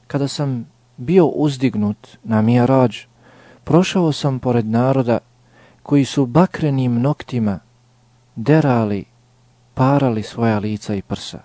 Kada 0.08 0.27
sam 0.27 0.65
bio 0.98 1.25
uzdignut 1.25 2.17
na 2.24 2.41
mirađ, 2.41 2.98
prošao 3.63 4.12
sam 4.12 4.39
pored 4.39 4.65
naroda 4.65 5.20
koji 5.84 6.05
su 6.05 6.25
bakrenim 6.25 7.01
noktima 7.01 7.60
derali, 8.36 9.05
parali 9.74 10.24
svoja 10.24 10.60
lica 10.60 10.96
i 10.96 11.01
prsa. 11.01 11.39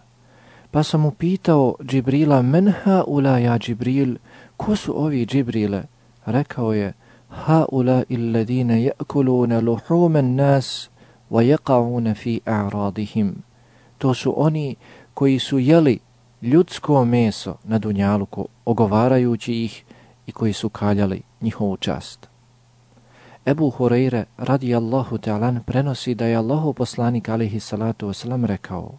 Pa 0.70 0.82
sam 0.82 1.06
upitao 1.06 1.74
Džibrila, 1.82 2.42
menha 2.42 3.04
ula 3.06 3.38
ja 3.38 3.58
Džibril, 3.58 4.16
ko 4.56 4.76
su 4.76 5.04
ovi 5.04 5.26
Džibrile? 5.26 5.82
Rekao 6.26 6.72
je, 6.72 6.92
هؤلاء 7.32 8.14
الذين 8.14 8.70
يأكلون 8.70 9.58
لحوم 9.58 10.16
الناس 10.16 10.90
ويقعون 11.30 12.12
في 12.12 12.40
أعراضهم 12.48 13.34
To 13.98 14.14
su 14.14 14.34
oni 14.36 14.76
koji 15.14 15.38
su 15.38 15.58
jeli 15.58 15.98
ljudsko 16.42 17.04
meso 17.04 17.56
na 17.64 17.78
dunjaluku, 17.78 18.48
ogovarajući 18.64 19.64
ih 19.64 19.84
i 20.26 20.32
koji 20.32 20.52
su 20.52 20.68
kaljali 20.68 21.22
njihovu 21.40 21.76
čast. 21.76 22.28
Ebu 23.46 23.70
Hureyre 23.70 24.24
radijallahu 24.36 25.18
ta'alan 25.18 25.62
prenosi 25.62 26.14
da 26.14 26.26
je 26.26 26.36
Allahu 26.36 26.72
poslanik 26.72 27.28
alihi 27.28 27.60
salatu 27.60 28.08
wasalam 28.08 28.46
rekao 28.46 28.98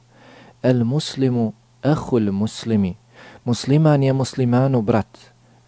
El 0.63 0.83
muslimu 0.83 1.53
ehul 1.83 2.31
muslimi, 2.31 2.95
musliman 3.45 4.03
je 4.03 4.13
muslimanu 4.13 4.81
brat, 4.81 5.17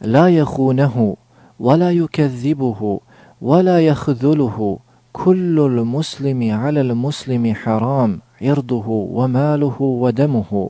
la 0.01 0.27
jehunehu 0.27 1.17
ولا 1.59 1.91
يكذبه 1.91 2.99
ولا 3.41 3.79
يخذله 3.79 4.79
كل 5.13 5.59
المسلم 5.59 6.51
على 6.51 6.81
المسلم 6.81 7.53
حرام 7.55 8.19
عرضه 8.41 8.87
وماله 8.87 9.81
ودمه 9.81 10.69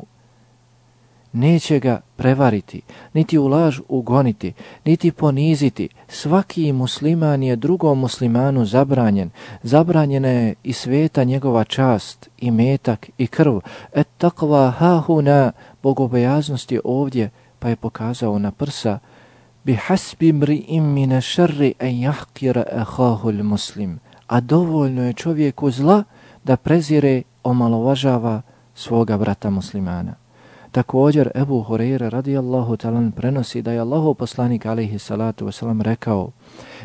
Neće 1.34 1.80
ga 1.80 2.00
prevariti, 2.16 2.82
niti 3.14 3.38
u 3.38 3.48
laž 3.48 3.80
ugoniti, 3.90 4.54
niti 4.86 5.12
poniziti. 5.12 5.90
Svaki 6.08 6.74
musliman 6.74 7.44
je 7.44 7.56
drugom 7.56 8.00
muslimanu 8.00 8.66
zabranjen. 8.66 9.30
Zabranjena 9.64 10.28
je 10.28 10.56
i 10.64 10.74
sveta 10.74 11.24
njegova 11.24 11.64
čast, 11.64 12.30
i 12.38 12.52
metak, 12.52 13.10
i 13.18 13.28
krv. 13.28 13.60
Et 13.94 14.08
takva 14.18 14.72
hahuna, 14.72 15.52
bogobojaznost 15.84 16.72
je 16.72 16.82
ovdje, 16.84 17.30
pa 17.60 17.70
je 17.70 17.76
pokazao 17.76 18.40
na 18.40 18.52
prsa, 18.52 19.00
bihasbi 19.67 20.33
mri'im 20.33 20.85
mine 20.95 21.21
šarri 21.21 21.75
en 21.79 22.01
jahkira 22.01 22.65
ehahul 22.73 23.43
muslim. 23.43 23.99
A 24.27 24.41
dovoljno 24.41 25.03
je 25.07 25.13
čovjeku 25.13 25.71
zla 25.71 26.05
da 26.45 26.57
prezire 26.57 27.23
omalovažava 27.45 28.43
svoga 28.75 29.19
brata 29.19 29.51
muslimana. 29.51 30.15
Također 30.71 31.31
Ebu 31.35 31.65
Hureyre 31.69 32.09
radijallahu 32.11 32.77
talan 32.77 33.13
prenosi 33.13 33.63
da 33.63 33.73
je 33.73 33.81
Allaho 33.81 34.15
poslanik 34.15 34.67
alaihi 34.67 34.99
salatu 34.99 35.47
wasalam 35.47 35.83
rekao 35.83 36.31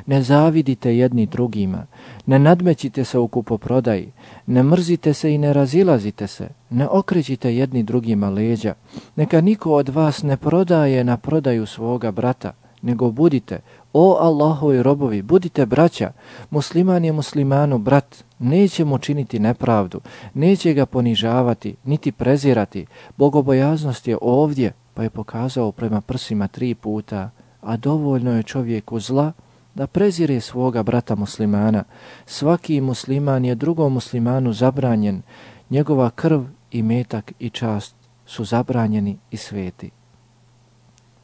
Ne 0.05 0.21
zavidite 0.21 0.97
jedni 0.97 1.25
drugima, 1.25 1.85
ne 2.25 2.39
nadmećite 2.39 3.03
se 3.03 3.17
u 3.19 3.27
kupoprodaji, 3.27 4.11
ne 4.47 4.63
mrzite 4.63 5.13
se 5.13 5.33
i 5.33 5.37
ne 5.37 5.53
razilazite 5.53 6.27
se, 6.27 6.49
ne 6.69 6.87
okrećite 6.87 7.55
jedni 7.55 7.83
drugima 7.83 8.29
leđa, 8.29 8.73
neka 9.15 9.41
niko 9.41 9.73
od 9.73 9.89
vas 9.89 10.23
ne 10.23 10.37
prodaje 10.37 11.03
na 11.03 11.17
prodaju 11.17 11.65
svoga 11.65 12.11
brata, 12.11 12.51
nego 12.81 13.11
budite, 13.11 13.59
o 13.93 14.17
Allahovi 14.19 14.83
robovi, 14.83 15.21
budite 15.21 15.65
braća, 15.65 16.11
musliman 16.49 17.05
je 17.05 17.11
muslimanu 17.11 17.77
brat, 17.77 18.23
neće 18.39 18.85
mu 18.85 18.97
činiti 18.97 19.39
nepravdu, 19.39 20.01
neće 20.33 20.73
ga 20.73 20.85
ponižavati, 20.85 21.75
niti 21.83 22.11
prezirati, 22.11 22.85
bogobojaznost 23.17 24.07
je 24.07 24.17
ovdje, 24.21 24.73
pa 24.93 25.03
je 25.03 25.09
pokazao 25.09 25.71
prema 25.71 26.01
prsima 26.01 26.47
tri 26.47 26.75
puta, 26.75 27.29
a 27.61 27.77
dovoljno 27.77 28.37
je 28.37 28.43
čovjeku 28.43 28.99
zla 28.99 29.31
da 29.75 29.87
prezire 29.87 30.41
svoga 30.41 30.83
brata 30.83 31.15
muslimana. 31.15 31.83
Svaki 32.25 32.81
musliman 32.81 33.45
je 33.45 33.55
drugom 33.55 33.93
muslimanu 33.93 34.53
zabranjen, 34.53 35.21
njegova 35.69 36.09
krv 36.09 36.41
i 36.71 36.83
metak 36.83 37.33
i 37.39 37.49
čast 37.49 37.95
su 38.25 38.45
zabranjeni 38.45 39.17
i 39.31 39.37
sveti. 39.37 39.91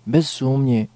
Bez 0.06 0.28
sumnje, 0.28 0.88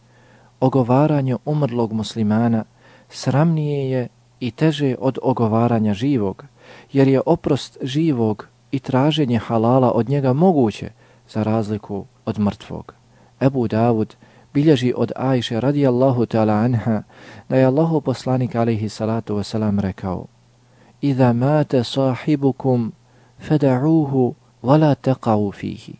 ogovaranje 0.61 1.35
umrlog 1.45 1.93
muslimana 1.93 2.63
sramnije 3.09 3.91
je 3.91 4.07
i 4.39 4.51
teže 4.51 4.95
od 4.99 5.19
ogovaranja 5.21 5.93
živog, 5.93 6.45
jer 6.93 7.07
je 7.07 7.21
oprost 7.25 7.77
živog 7.81 8.47
i 8.71 8.79
traženje 8.79 9.37
halala 9.37 9.91
od 9.91 10.09
njega 10.09 10.33
moguće 10.33 10.89
za 11.29 11.43
razliku 11.43 12.05
od 12.25 12.39
mrtvog. 12.39 12.93
Ebu 13.41 13.67
Davud 13.67 14.15
bilježi 14.53 14.93
od 14.97 15.11
Ajše 15.15 15.59
radijallahu 15.59 16.25
ta'ala 16.25 16.65
anha 16.65 17.03
da 17.49 17.55
je 17.57 17.65
Allahu 17.65 18.01
poslanik 18.01 18.55
alaihi 18.55 18.89
salatu 18.89 19.35
wasalam 19.35 19.79
rekao 19.79 20.25
Iza 21.01 21.33
mate 21.33 21.83
sahibukum 21.83 22.91
feda'uhu 23.49 24.33
wala 24.63 24.95
teqavu 24.95 25.51
fihi. 25.51 25.93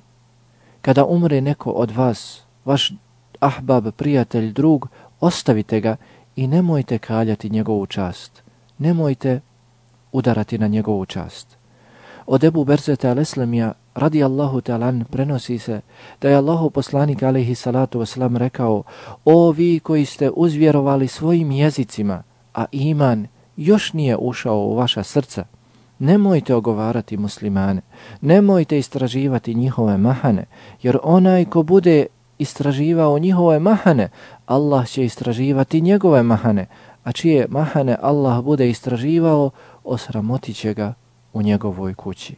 Kada 0.81 1.05
umre 1.05 1.41
neko 1.41 1.71
od 1.71 1.91
vas, 1.91 2.41
vaš 2.65 2.93
ahbab, 3.41 3.87
prijatelj, 3.95 4.53
drug, 4.53 4.87
ostavite 5.19 5.79
ga 5.79 5.95
i 6.35 6.47
nemojte 6.47 6.97
kaljati 6.97 7.49
njegovu 7.49 7.85
čast. 7.85 8.43
Nemojte 8.77 9.39
udarati 10.11 10.57
na 10.57 10.67
njegovu 10.67 11.05
čast. 11.05 11.57
Od 12.25 12.43
Ebu 12.43 12.63
Berzeta 12.63 13.09
al-Islamija 13.09 13.71
radi 13.95 14.23
Allahu 14.23 14.61
talan 14.61 15.03
prenosi 15.11 15.57
se 15.59 15.81
da 16.21 16.29
je 16.29 16.35
Allahu 16.35 16.69
poslanik 16.69 17.23
alaihi 17.23 17.55
salatu 17.55 17.99
wasalam 17.99 18.37
rekao 18.37 18.83
O 19.25 19.51
vi 19.51 19.79
koji 19.79 20.05
ste 20.05 20.29
uzvjerovali 20.35 21.07
svojim 21.07 21.51
jezicima, 21.51 22.23
a 22.53 22.65
iman 22.71 23.27
još 23.57 23.93
nije 23.93 24.17
ušao 24.17 24.59
u 24.59 24.75
vaša 24.75 25.03
srca, 25.03 25.45
nemojte 25.99 26.55
ogovarati 26.55 27.17
muslimane, 27.17 27.81
nemojte 28.21 28.77
istraživati 28.77 29.53
njihove 29.53 29.97
mahane, 29.97 30.45
jer 30.81 30.97
onaj 31.03 31.45
ko 31.45 31.63
bude 31.63 32.05
istraživao 32.41 33.19
njihove 33.19 33.59
mahane, 33.59 34.09
Allah 34.45 34.87
će 34.87 35.05
istraživati 35.05 35.81
njegove 35.81 36.23
mahane, 36.23 36.65
a 37.03 37.11
čije 37.11 37.47
mahane 37.49 37.97
Allah 38.01 38.43
bude 38.43 38.69
istraživao, 38.69 39.49
osramotit 39.83 40.55
će 40.55 40.73
ga 40.73 40.93
u 41.33 41.41
njegovoj 41.41 41.93
kući. 41.93 42.35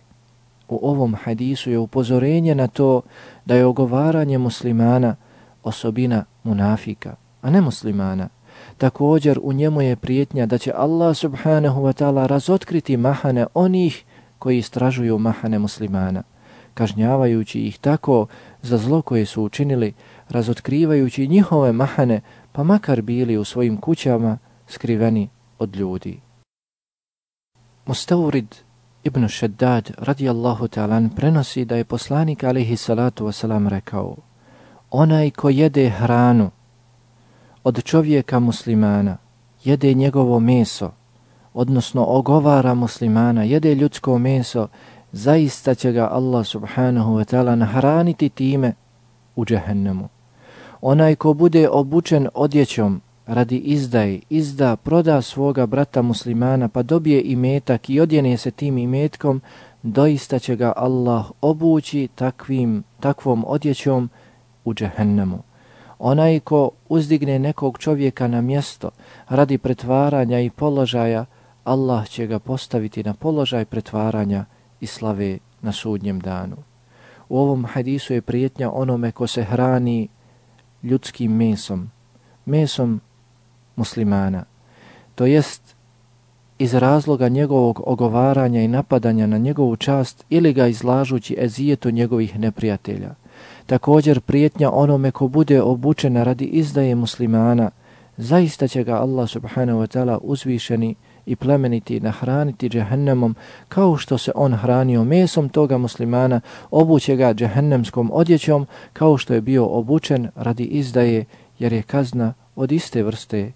U 0.70 0.80
ovom 0.82 1.16
hadisu 1.24 1.72
je 1.72 1.80
upozorenje 1.80 2.56
na 2.56 2.68
to 2.68 3.02
da 3.46 3.56
je 3.56 3.66
ogovaranje 3.66 4.38
muslimana 4.38 5.16
osobina 5.64 6.26
munafika, 6.44 7.16
a 7.42 7.50
ne 7.50 7.62
muslimana. 7.62 8.30
Također 8.78 9.40
u 9.44 9.54
njemu 9.54 9.82
je 9.82 9.96
prijetnja 9.96 10.46
da 10.46 10.58
će 10.58 10.72
Allah 10.76 11.18
subhanahu 11.18 11.82
wa 11.82 12.04
ta'ala 12.04 12.28
razotkriti 12.28 12.98
mahane 12.98 13.46
onih 13.54 14.04
koji 14.40 14.58
istražuju 14.58 15.18
mahane 15.18 15.60
muslimana, 15.60 16.24
kažnjavajući 16.74 17.62
ih 17.62 17.80
tako 17.80 18.28
za 18.62 18.78
zlo 18.78 19.02
koje 19.02 19.26
su 19.26 19.44
učinili, 19.44 19.94
razotkrivajući 20.30 21.28
njihove 21.28 21.72
mahane, 21.72 22.22
pa 22.52 22.64
makar 22.64 23.02
bili 23.02 23.38
u 23.38 23.44
svojim 23.44 23.78
kućama 23.78 24.38
skriveni 24.68 25.30
od 25.60 25.76
ljudi. 25.76 26.20
Mustavrid 27.86 28.56
ibn 29.04 29.28
Šeddad 29.28 29.92
radijallahu 29.98 30.68
ta'alan 30.68 31.10
prenosi 31.16 31.66
da 31.66 31.76
je 31.76 31.84
poslanik 31.84 32.44
alihi 32.44 32.76
salatu 32.78 33.26
wasalam 33.26 33.70
rekao 33.70 34.16
Onaj 34.92 35.30
ko 35.30 35.50
jede 35.50 35.90
hranu 35.90 36.52
od 37.64 37.84
čovjeka 37.84 38.40
muslimana, 38.40 39.18
jede 39.64 39.94
njegovo 39.94 40.40
meso, 40.40 40.92
odnosno 41.54 42.06
ogovara 42.08 42.74
muslimana, 42.74 43.44
jede 43.44 43.76
ljudsko 43.76 44.18
meso, 44.18 44.68
zaista 45.14 45.76
će 45.76 45.92
ga 45.92 46.08
Allah 46.12 46.46
subhanahu 46.46 47.18
wa 47.18 47.24
ta'ala 47.24 47.56
nahraniti 47.56 48.30
time 48.30 48.74
u 49.36 49.46
džehennemu. 49.46 50.10
Onaj 50.82 51.16
ko 51.16 51.34
bude 51.34 51.70
obučen 51.70 52.28
odjećom 52.34 53.02
radi 53.26 53.58
izdaje, 53.58 54.20
izda, 54.30 54.76
proda 54.76 55.22
svoga 55.22 55.66
brata 55.66 56.02
muslimana 56.02 56.68
pa 56.68 56.84
dobije 56.84 57.22
imetak 57.22 57.90
i 57.90 58.00
odjene 58.00 58.38
se 58.38 58.52
tim 58.52 58.78
imetkom, 58.78 59.42
doista 59.84 60.40
će 60.40 60.56
ga 60.56 60.74
Allah 60.76 61.26
obući 61.42 62.10
takvim, 62.16 62.84
takvom 63.00 63.44
odjećom 63.48 64.10
u 64.66 64.74
džehennemu. 64.74 65.40
Onaj 66.00 66.40
ko 66.40 66.70
uzdigne 66.90 67.40
nekog 67.40 67.78
čovjeka 67.78 68.28
na 68.28 68.42
mjesto 68.42 68.90
radi 69.30 69.58
pretvaranja 69.58 70.40
i 70.40 70.50
položaja, 70.50 71.26
Allah 71.64 72.08
će 72.08 72.28
ga 72.28 72.40
postaviti 72.40 73.04
na 73.04 73.14
položaj 73.14 73.66
pretvaranja 73.66 74.46
i 74.84 74.88
slave 74.88 75.38
na 75.62 75.72
sudnjem 75.72 76.20
danu. 76.20 76.58
U 77.30 77.38
ovom 77.38 77.66
hadisu 77.66 78.14
je 78.14 78.22
prijetnja 78.22 78.72
onome 78.72 79.12
ko 79.12 79.28
se 79.28 79.44
hrani 79.44 80.08
ljudskim 80.84 81.36
mesom, 81.36 81.90
mesom 82.46 83.02
muslimana. 83.76 84.44
To 85.16 85.26
jest 85.26 85.76
iz 86.60 86.74
razloga 86.74 87.30
njegovog 87.30 87.82
ogovaranja 87.86 88.62
i 88.62 88.68
napadanja 88.68 89.28
na 89.28 89.38
njegovu 89.38 89.76
čast 89.76 90.26
ili 90.30 90.54
ga 90.54 90.68
izlažući 90.68 91.36
ezijetu 91.40 91.92
njegovih 91.92 92.40
neprijatelja. 92.40 93.16
Također 93.66 94.22
prijetnja 94.22 94.72
onome 94.72 95.12
ko 95.12 95.28
bude 95.28 95.62
obučena 95.62 96.24
radi 96.24 96.46
izdaje 96.46 96.96
muslimana, 96.96 97.72
zaista 98.18 98.68
će 98.68 98.84
ga 98.84 98.96
Allah 98.96 99.30
subhanahu 99.30 99.80
wa 99.80 99.88
ta'ala 99.88 100.18
uzvišeni 100.22 100.96
i 101.26 101.36
plemeniti 101.36 102.00
nahraniti 102.00 102.70
džehennemom 102.70 103.36
kao 103.70 103.98
što 103.98 104.18
se 104.18 104.32
on 104.36 104.54
hranio 104.54 105.04
mesom 105.04 105.50
toga 105.50 105.78
muslimana, 105.78 106.42
obuće 106.72 107.16
ga 107.16 107.34
džehennemskom 107.34 108.10
odjećom 108.14 108.68
kao 108.94 109.18
što 109.18 109.34
je 109.34 109.42
bio 109.42 109.66
obučen 109.66 110.30
radi 110.36 110.64
izdaje 110.64 111.26
jer 111.60 111.74
je 111.74 111.82
kazna 111.82 112.34
od 112.56 112.72
iste 112.72 113.04
vrste 113.04 113.52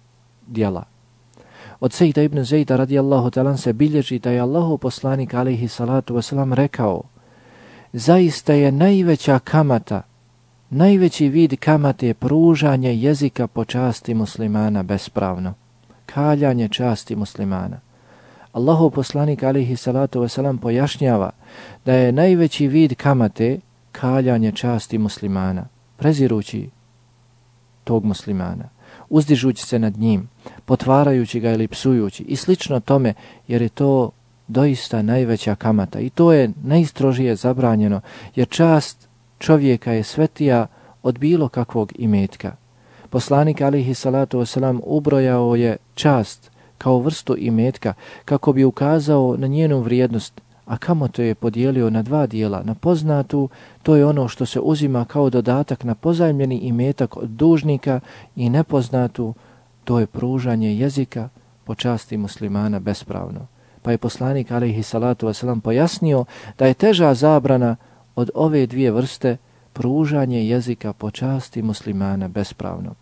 dijela. 0.46 0.84
Od 1.80 1.92
Sejda 1.92 2.22
ibn 2.22 2.44
Zejda 2.44 2.76
radijallahu 2.76 3.30
talan 3.30 3.58
se 3.58 3.72
bilježi 3.72 4.18
da 4.18 4.30
je 4.30 4.40
Allahu 4.40 4.78
poslanik 4.78 5.34
alaihi 5.34 5.68
salatu 5.68 6.14
wasalam 6.14 6.54
rekao 6.54 7.02
Zaista 7.92 8.52
je 8.52 8.72
najveća 8.72 9.38
kamata, 9.38 10.02
najveći 10.70 11.28
vid 11.28 11.56
kamate 11.58 12.06
je 12.06 12.14
pružanje 12.14 12.94
jezika 12.94 13.46
po 13.46 13.64
časti 13.64 14.14
muslimana 14.14 14.82
bespravno 14.82 15.54
kaljanje 16.14 16.68
časti 16.68 17.16
muslimana. 17.16 17.80
Allahu 18.52 18.90
poslanik 18.90 19.42
alihi 19.42 19.76
salatu 19.76 20.20
wasalam 20.20 20.58
pojašnjava 20.58 21.30
da 21.84 21.92
je 21.92 22.12
najveći 22.12 22.68
vid 22.68 22.94
kamate 22.94 23.60
kaljanje 23.92 24.52
časti 24.52 24.98
muslimana, 24.98 25.68
prezirući 25.96 26.70
tog 27.84 28.04
muslimana, 28.04 28.68
uzdižući 29.08 29.66
se 29.66 29.78
nad 29.78 29.96
njim, 29.96 30.28
potvarajući 30.64 31.40
ga 31.40 31.52
ili 31.52 31.68
psujući 31.68 32.22
i 32.22 32.36
slično 32.36 32.80
tome, 32.80 33.14
jer 33.48 33.62
je 33.62 33.68
to 33.68 34.10
doista 34.48 35.02
najveća 35.02 35.54
kamata 35.54 36.00
i 36.00 36.10
to 36.10 36.32
je 36.32 36.50
najstrožije 36.62 37.36
zabranjeno, 37.36 38.00
jer 38.34 38.48
čast 38.48 39.08
čovjeka 39.38 39.92
je 39.92 40.02
svetija 40.02 40.66
od 41.02 41.18
bilo 41.18 41.48
kakvog 41.48 41.92
imetka. 41.98 42.56
Poslanik 43.10 43.60
alihi 43.60 43.94
salatu 43.94 44.38
wasalam 44.38 44.80
ubrojao 44.84 45.56
je 45.56 45.76
čast 45.94 46.50
kao 46.78 46.98
vrstu 46.98 47.36
imetka 47.38 47.94
kako 48.24 48.52
bi 48.52 48.64
ukazao 48.64 49.36
na 49.38 49.46
njenu 49.46 49.80
vrijednost, 49.80 50.40
a 50.66 50.76
kamo 50.76 51.08
to 51.08 51.22
je 51.22 51.34
podijelio 51.34 51.90
na 51.90 52.02
dva 52.02 52.26
dijela, 52.26 52.62
na 52.64 52.74
poznatu, 52.74 53.48
to 53.82 53.96
je 53.96 54.06
ono 54.06 54.28
što 54.28 54.46
se 54.46 54.60
uzima 54.60 55.04
kao 55.04 55.30
dodatak 55.30 55.84
na 55.84 55.94
pozajmljeni 55.94 56.58
imetak 56.58 57.16
od 57.16 57.28
dužnika 57.28 58.00
i 58.36 58.50
nepoznatu, 58.50 59.34
to 59.84 59.98
je 59.98 60.06
pružanje 60.06 60.74
jezika 60.74 61.28
po 61.64 61.74
časti 61.74 62.16
muslimana 62.16 62.78
bespravno. 62.78 63.46
Pa 63.82 63.90
je 63.90 63.98
poslanik 63.98 64.50
alihi 64.50 64.82
salatu 64.82 65.26
wasalam 65.26 65.60
pojasnio 65.60 66.24
da 66.58 66.66
je 66.66 66.74
teža 66.74 67.14
zabrana 67.14 67.76
od 68.16 68.30
ove 68.34 68.66
dvije 68.66 68.90
vrste 68.92 69.36
pružanje 69.78 70.42
jezika 70.48 70.92
po 70.92 71.10
časti 71.10 71.62
muslimana 71.62 72.28
bespravno. 72.28 72.94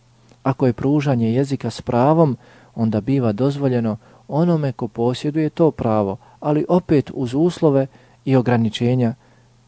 Ako 0.43 0.67
je 0.67 0.73
pružanje 0.73 1.33
jezika 1.33 1.71
s 1.71 1.81
pravom, 1.81 2.37
onda 2.75 3.01
biva 3.01 3.33
dozvoljeno 3.33 3.97
onome 4.29 4.73
ko 4.73 4.89
posjeduje 4.89 5.51
to 5.51 5.71
pravo, 5.71 6.17
ali 6.41 6.67
opet 6.69 7.11
uz 7.15 7.35
uslove 7.35 7.87
i 8.25 8.37
ograničenja 8.37 9.15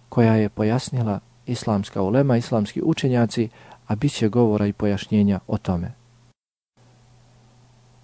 koja 0.08 0.34
je 0.34 0.48
pojasnila 0.48 1.20
islamska 1.46 2.02
ulema, 2.02 2.36
islamski 2.36 2.82
učenjaci, 2.84 3.48
a 3.86 3.96
bit 3.96 4.12
će 4.12 4.28
govora 4.28 4.66
i 4.66 4.72
pojašnjenja 4.72 5.40
o 5.46 5.58
tome. 5.58 5.92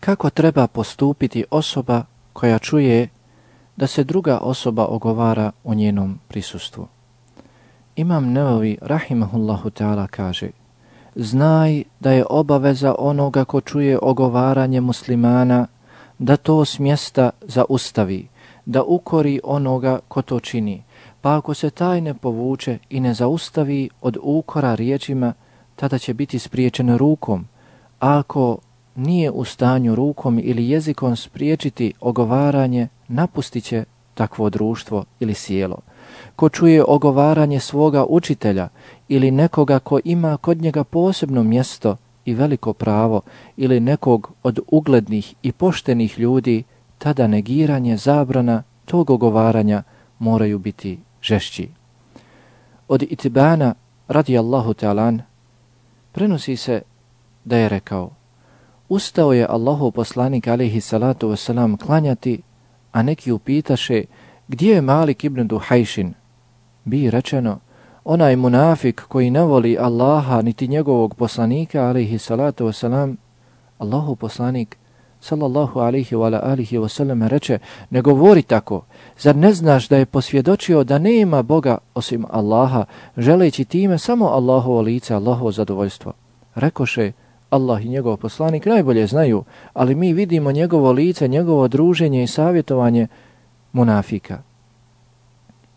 kako 0.01 0.31
treba 0.31 0.67
postupiti 0.67 1.45
osoba 1.51 2.03
koja 2.33 2.59
čuje 2.59 3.09
da 3.77 3.87
se 3.87 4.05
druga 4.05 4.39
osoba 4.39 4.87
ogovara 4.87 5.53
o 5.65 5.75
njenom 5.75 6.19
prisustvu. 6.29 6.89
Imam 7.97 8.33
Nevovi, 8.33 8.79
rahimahullahu 8.83 9.71
ta'ala, 9.71 10.07
kaže 10.07 10.51
Znaj 11.15 11.83
da 12.01 12.13
je 12.13 12.25
obaveza 12.31 12.95
onoga 12.99 13.45
ko 13.45 13.61
čuje 13.61 13.99
ogovaranje 14.03 14.81
muslimana 14.81 15.67
da 16.19 16.37
to 16.37 16.65
s 16.65 16.79
mjesta 16.79 17.31
zaustavi, 17.43 18.29
da 18.67 18.83
ukori 18.83 19.41
onoga 19.45 19.99
ko 20.09 20.23
to 20.23 20.41
čini, 20.41 20.83
pa 21.21 21.37
ako 21.37 21.55
se 21.55 21.71
taj 21.71 22.01
ne 22.01 22.15
povuče 22.15 22.79
i 22.91 23.01
ne 23.01 23.15
zaustavi 23.15 23.89
od 24.03 24.17
ukora 24.23 24.75
riječima, 24.75 25.33
tada 25.77 25.99
će 25.99 26.15
biti 26.15 26.39
spriječen 26.39 26.97
rukom, 26.97 27.47
a 28.01 28.19
ako 28.19 28.59
nije 28.95 29.31
u 29.31 29.45
stanju 29.45 29.95
rukom 29.95 30.41
ili 30.43 30.69
jezikom 30.69 31.17
spriječiti 31.17 31.93
ogovaranje, 32.01 32.89
napustit 33.09 33.65
će 33.65 33.85
takvo 34.15 34.51
društvo 34.51 35.05
ili 35.21 35.35
sjelo. 35.35 35.79
Ko 36.37 36.49
čuje 36.49 36.85
ogovaranje 36.89 37.61
svoga 37.61 38.05
učitelja 38.09 38.69
ili 39.09 39.31
nekoga 39.31 39.79
ko 39.79 39.99
ima 40.05 40.37
kod 40.37 40.63
njega 40.63 40.85
posebno 40.85 41.43
mjesto 41.43 41.97
i 42.25 42.35
veliko 42.35 42.73
pravo 42.73 43.21
ili 43.57 43.81
nekog 43.81 44.33
od 44.43 44.61
uglednih 44.69 45.35
i 45.43 45.53
poštenih 45.53 46.19
ljudi, 46.19 46.63
tada 46.99 47.27
negiranje 47.27 47.97
zabrana 47.97 48.63
tog 48.85 49.11
ogovaranja 49.11 49.83
moraju 50.19 50.59
biti 50.59 50.99
žešći. 51.23 51.69
Od 52.89 53.03
Itibana, 53.03 53.75
radijallahu 54.09 54.75
ta'alan, 54.75 55.21
prenosi 56.13 56.57
se 56.57 56.83
da 57.45 57.57
je 57.57 57.69
rekao 57.69 58.11
Ustao 58.89 59.33
je 59.33 59.47
Allahov 59.47 59.91
poslanik 59.91 60.49
alihi 60.49 60.81
salatu 60.81 61.29
wasalam 61.29 61.77
klanjati, 61.77 62.43
a 62.93 63.03
neki 63.03 63.33
upitaše 63.33 64.05
gdje 64.49 64.75
je 64.75 64.81
Malik 64.81 65.25
ibn 65.25 65.47
Duhajšin? 65.47 66.15
Bi 66.85 67.11
rečeno, 67.11 67.59
onaj 68.05 68.37
munafik 68.37 69.01
koji 69.09 69.31
ne 69.31 69.43
voli 69.43 69.77
Allaha 69.81 70.43
niti 70.43 70.69
njegovog 70.69 71.15
poslanika 71.15 71.83
alaihi 71.83 72.19
salatu 72.19 72.67
wasalam, 72.67 73.17
Allahu 73.79 74.17
poslanik 74.17 74.77
sallallahu 75.21 75.81
alaihi 75.81 76.17
wa 76.17 76.41
alihi 76.43 76.79
wasalam 76.79 77.29
reče, 77.29 77.59
ne 77.91 78.03
govori 78.03 78.43
tako, 78.43 78.85
zar 79.19 79.37
ne 79.37 79.53
znaš 79.53 79.89
da 79.89 79.97
je 79.97 80.07
posvjedočio 80.07 80.85
da 80.85 80.99
nema 80.99 81.43
Boga 81.43 81.79
osim 81.95 82.25
Allaha, 82.31 82.85
želeći 83.17 83.65
time 83.65 83.99
samo 83.99 84.27
Allahovo 84.27 84.81
lice, 84.81 85.15
Allahovo 85.15 85.53
zadovoljstvo? 85.53 86.13
Rekoše, 86.55 87.13
Allah 87.51 87.85
i 87.85 87.89
njegov 87.89 88.17
poslanik 88.17 88.67
najbolje 88.67 89.07
znaju, 89.07 89.45
ali 89.75 89.95
mi 89.95 90.13
vidimo 90.13 90.53
njegovo 90.53 90.93
lice, 90.93 91.29
njegovo 91.29 91.69
druženje 91.69 92.23
i 92.23 92.27
savjetovanje 92.27 93.07
munafika. 93.75 94.43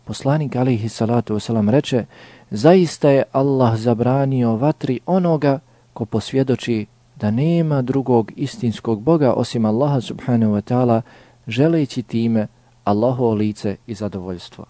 Poslanik 0.04 0.56
alihi 0.56 0.88
salatu 0.88 1.34
wasalam 1.34 1.70
reče, 1.70 2.04
zaista 2.50 3.10
je 3.10 3.24
Allah 3.32 3.76
zabranio 3.76 4.56
vatri 4.56 5.00
onoga 5.06 5.60
ko 5.92 6.04
posvjedoči 6.04 6.86
da 7.16 7.30
nema 7.30 7.82
drugog 7.82 8.32
istinskog 8.36 9.02
Boga 9.02 9.32
osim 9.32 9.64
Allaha 9.64 10.00
subhanahu 10.00 10.52
wa 10.52 10.60
ta'ala, 10.60 11.02
želeći 11.46 12.02
time 12.02 12.46
Allahovo 12.84 13.34
lice 13.34 13.76
i 13.86 13.94
zadovoljstvo. 13.94 14.64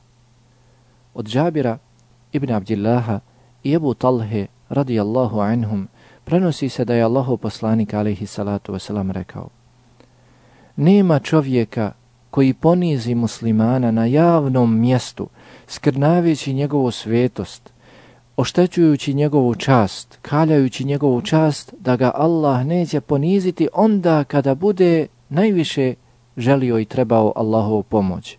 Od 1.14 1.27
Džabira 1.27 1.79
ibn 2.33 2.53
Abdillaha 2.53 3.21
i 3.64 3.75
Ebu 3.75 3.95
Talhe 3.95 4.47
radijallahu 4.69 5.41
anhum 5.41 5.88
prenosi 6.25 6.69
se 6.69 6.85
da 6.85 6.95
je 6.95 7.03
Allahov 7.03 7.37
poslanik 7.37 7.95
alaihi 7.95 8.27
salatu 8.27 8.73
wasalam 8.73 9.12
rekao 9.12 9.49
Nema 10.77 11.19
čovjeka 11.19 11.93
koji 12.31 12.55
ponizi 12.55 13.14
muslimana 13.14 13.91
na 13.91 14.07
javnom 14.07 14.81
mjestu, 14.81 15.29
skrnaveći 15.67 16.53
njegovu 16.53 16.91
svetost, 16.91 17.73
oštećujući 18.37 19.14
njegovu 19.14 19.55
čast, 19.55 20.19
kaljajući 20.23 20.85
njegovu 20.85 21.23
čast, 21.23 21.75
da 21.81 21.97
ga 21.97 22.11
Allah 22.14 22.67
neće 22.67 23.01
poniziti 23.01 23.69
onda 23.73 24.25
kada 24.25 24.55
bude 24.55 25.07
najviše 25.29 25.95
želio 26.37 26.79
i 26.79 26.85
trebao 26.85 27.33
Allahovu 27.37 27.83
pomoć. 27.83 28.38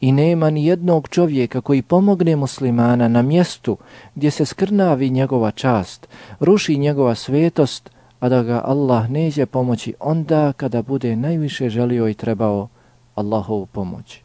I 0.00 0.12
nema 0.12 0.50
ni 0.50 0.66
jednog 0.66 1.08
čovjeka 1.08 1.60
koji 1.60 1.82
pomogne 1.82 2.36
muslimana 2.36 3.08
na 3.08 3.22
mjestu 3.22 3.76
gdje 4.14 4.30
se 4.30 4.44
skrnavi 4.44 5.10
njegova 5.10 5.50
čast, 5.50 6.08
ruši 6.40 6.76
njegova 6.76 7.14
svetost, 7.14 7.90
a 8.20 8.28
da 8.28 8.42
ga 8.42 8.62
Allah 8.64 9.10
neće 9.10 9.46
pomoći 9.46 9.94
onda 10.00 10.52
kada 10.52 10.82
bude 10.82 11.16
najviše 11.16 11.68
želio 11.68 12.08
i 12.08 12.14
trebao 12.14 12.68
Allahovu 13.16 13.66
pomoć. 13.66 14.22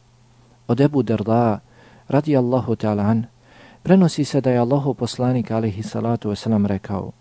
Od 0.68 0.80
Ebu 0.80 1.02
Derda, 1.02 1.60
radi 2.08 2.36
Allahu 2.36 2.76
ta'ala 2.76 3.22
prenosi 3.82 4.24
se 4.24 4.40
da 4.40 4.50
je 4.50 4.58
Allahov 4.58 4.94
poslanik 4.94 5.50
alihi 5.50 5.82
salatu 5.82 6.30
wasalam 6.30 6.66
rekao 6.66 7.12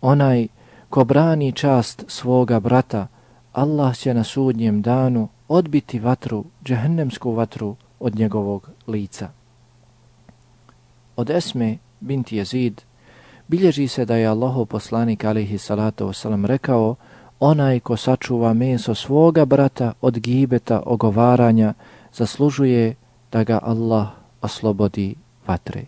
onaj 0.00 0.48
ko 0.90 1.04
brani 1.04 1.52
čast 1.52 2.04
svoga 2.08 2.60
brata, 2.60 3.06
Allah 3.52 3.96
će 3.96 4.14
na 4.14 4.24
sudnjem 4.24 4.82
danu 4.82 5.28
odbiti 5.48 5.98
vatru, 5.98 6.44
džehennemsku 6.64 7.32
vatru 7.32 7.76
od 8.00 8.18
njegovog 8.18 8.70
lica. 8.86 9.28
Od 11.16 11.30
Esme 11.30 11.78
binti 12.00 12.36
Jezid 12.36 12.82
bilježi 13.48 13.88
se 13.88 14.04
da 14.04 14.16
je 14.16 14.26
Allahov 14.26 14.66
poslanik 14.66 15.24
alihi 15.24 15.58
salatu 15.58 16.06
wasalam 16.06 16.46
rekao 16.46 16.94
onaj 17.40 17.80
ko 17.80 17.96
sačuva 17.96 18.52
meso 18.52 18.94
svoga 18.94 19.44
brata 19.44 19.92
od 20.00 20.18
gibeta 20.18 20.82
ogovaranja 20.86 21.74
zaslužuje 22.12 22.94
da 23.32 23.44
ga 23.44 23.58
Allah 23.62 24.08
oslobodi 24.42 25.14
vatre. 25.46 25.84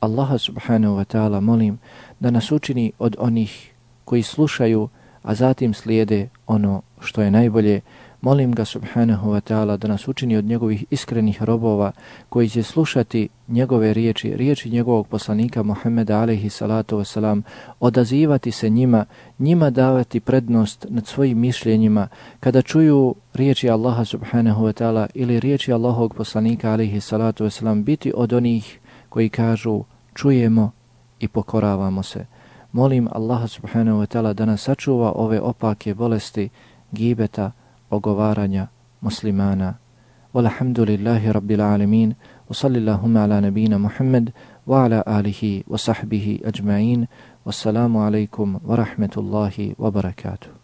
Allaha 0.00 0.38
subhanahu 0.38 0.96
wa 0.96 1.04
ta'ala 1.04 1.40
molim 1.40 1.78
da 2.20 2.30
nas 2.30 2.52
učini 2.52 2.92
od 2.98 3.16
onih 3.18 3.72
koji 4.04 4.22
slušaju, 4.22 4.88
a 5.22 5.34
zatim 5.34 5.74
slijede 5.74 6.28
ono 6.46 6.82
što 7.00 7.22
je 7.22 7.30
najbolje, 7.30 7.80
Molim 8.20 8.52
ga 8.52 8.64
subhanahu 8.64 9.30
wa 9.30 9.40
ta'ala 9.40 9.76
da 9.76 9.88
nas 9.88 10.08
učini 10.08 10.36
od 10.36 10.44
njegovih 10.44 10.84
iskrenih 10.90 11.42
robova 11.42 11.92
koji 12.28 12.48
će 12.48 12.62
slušati 12.62 13.28
njegove 13.48 13.94
riječi, 13.94 14.36
riječi 14.36 14.70
njegovog 14.70 15.08
poslanika 15.08 15.62
Muhammeda 15.62 16.20
alaihi 16.20 16.50
salatu 16.50 16.98
wasalam, 16.98 17.42
odazivati 17.80 18.50
se 18.50 18.68
njima, 18.68 19.04
njima 19.38 19.70
davati 19.70 20.20
prednost 20.20 20.86
nad 20.88 21.06
svojim 21.06 21.38
mišljenjima 21.38 22.08
kada 22.40 22.62
čuju 22.62 23.14
riječi 23.34 23.70
Allaha 23.70 24.04
subhanahu 24.04 24.64
wa 24.64 24.82
ta'ala 24.82 25.06
ili 25.14 25.40
riječi 25.40 25.72
Allahovog 25.72 26.14
poslanika 26.14 26.72
alaihi 26.72 27.00
salatu 27.00 27.44
wasalam 27.44 27.84
biti 27.84 28.12
od 28.16 28.32
onih 28.32 28.78
koji 29.08 29.28
kažu 29.28 29.84
čujemo 30.14 30.70
i 31.20 31.28
pokoravamo 31.28 32.02
se. 32.02 32.26
Molim 32.72 33.08
Allaha 33.12 33.46
subhanahu 33.46 34.00
wa 34.00 34.06
ta'ala 34.06 34.32
da 34.32 34.44
nas 34.44 34.62
sačuva 34.62 35.12
ove 35.14 35.40
opake 35.40 35.94
bolesti, 35.94 36.48
gibeta, 36.94 37.52
ogovaranja 37.90 38.68
muslimana. 39.02 39.78
Walhamdulillahi 40.34 41.32
rabbil 41.32 41.60
alemin, 41.60 42.14
Wa 42.48 42.54
ala 43.16 43.40
nabina 43.40 43.78
Muhammad 43.78 44.32
wa 44.66 44.84
ala 44.84 45.06
alihi 45.06 45.64
wa 45.68 45.78
sahbihi 45.78 46.44
ajma'in. 46.44 47.06
Wassalamu 47.44 48.04
alaikum 48.04 48.60
wa 48.60 48.76
rahmetullahi 48.76 49.74
wa 49.78 49.90
barakatuh. 49.90 50.57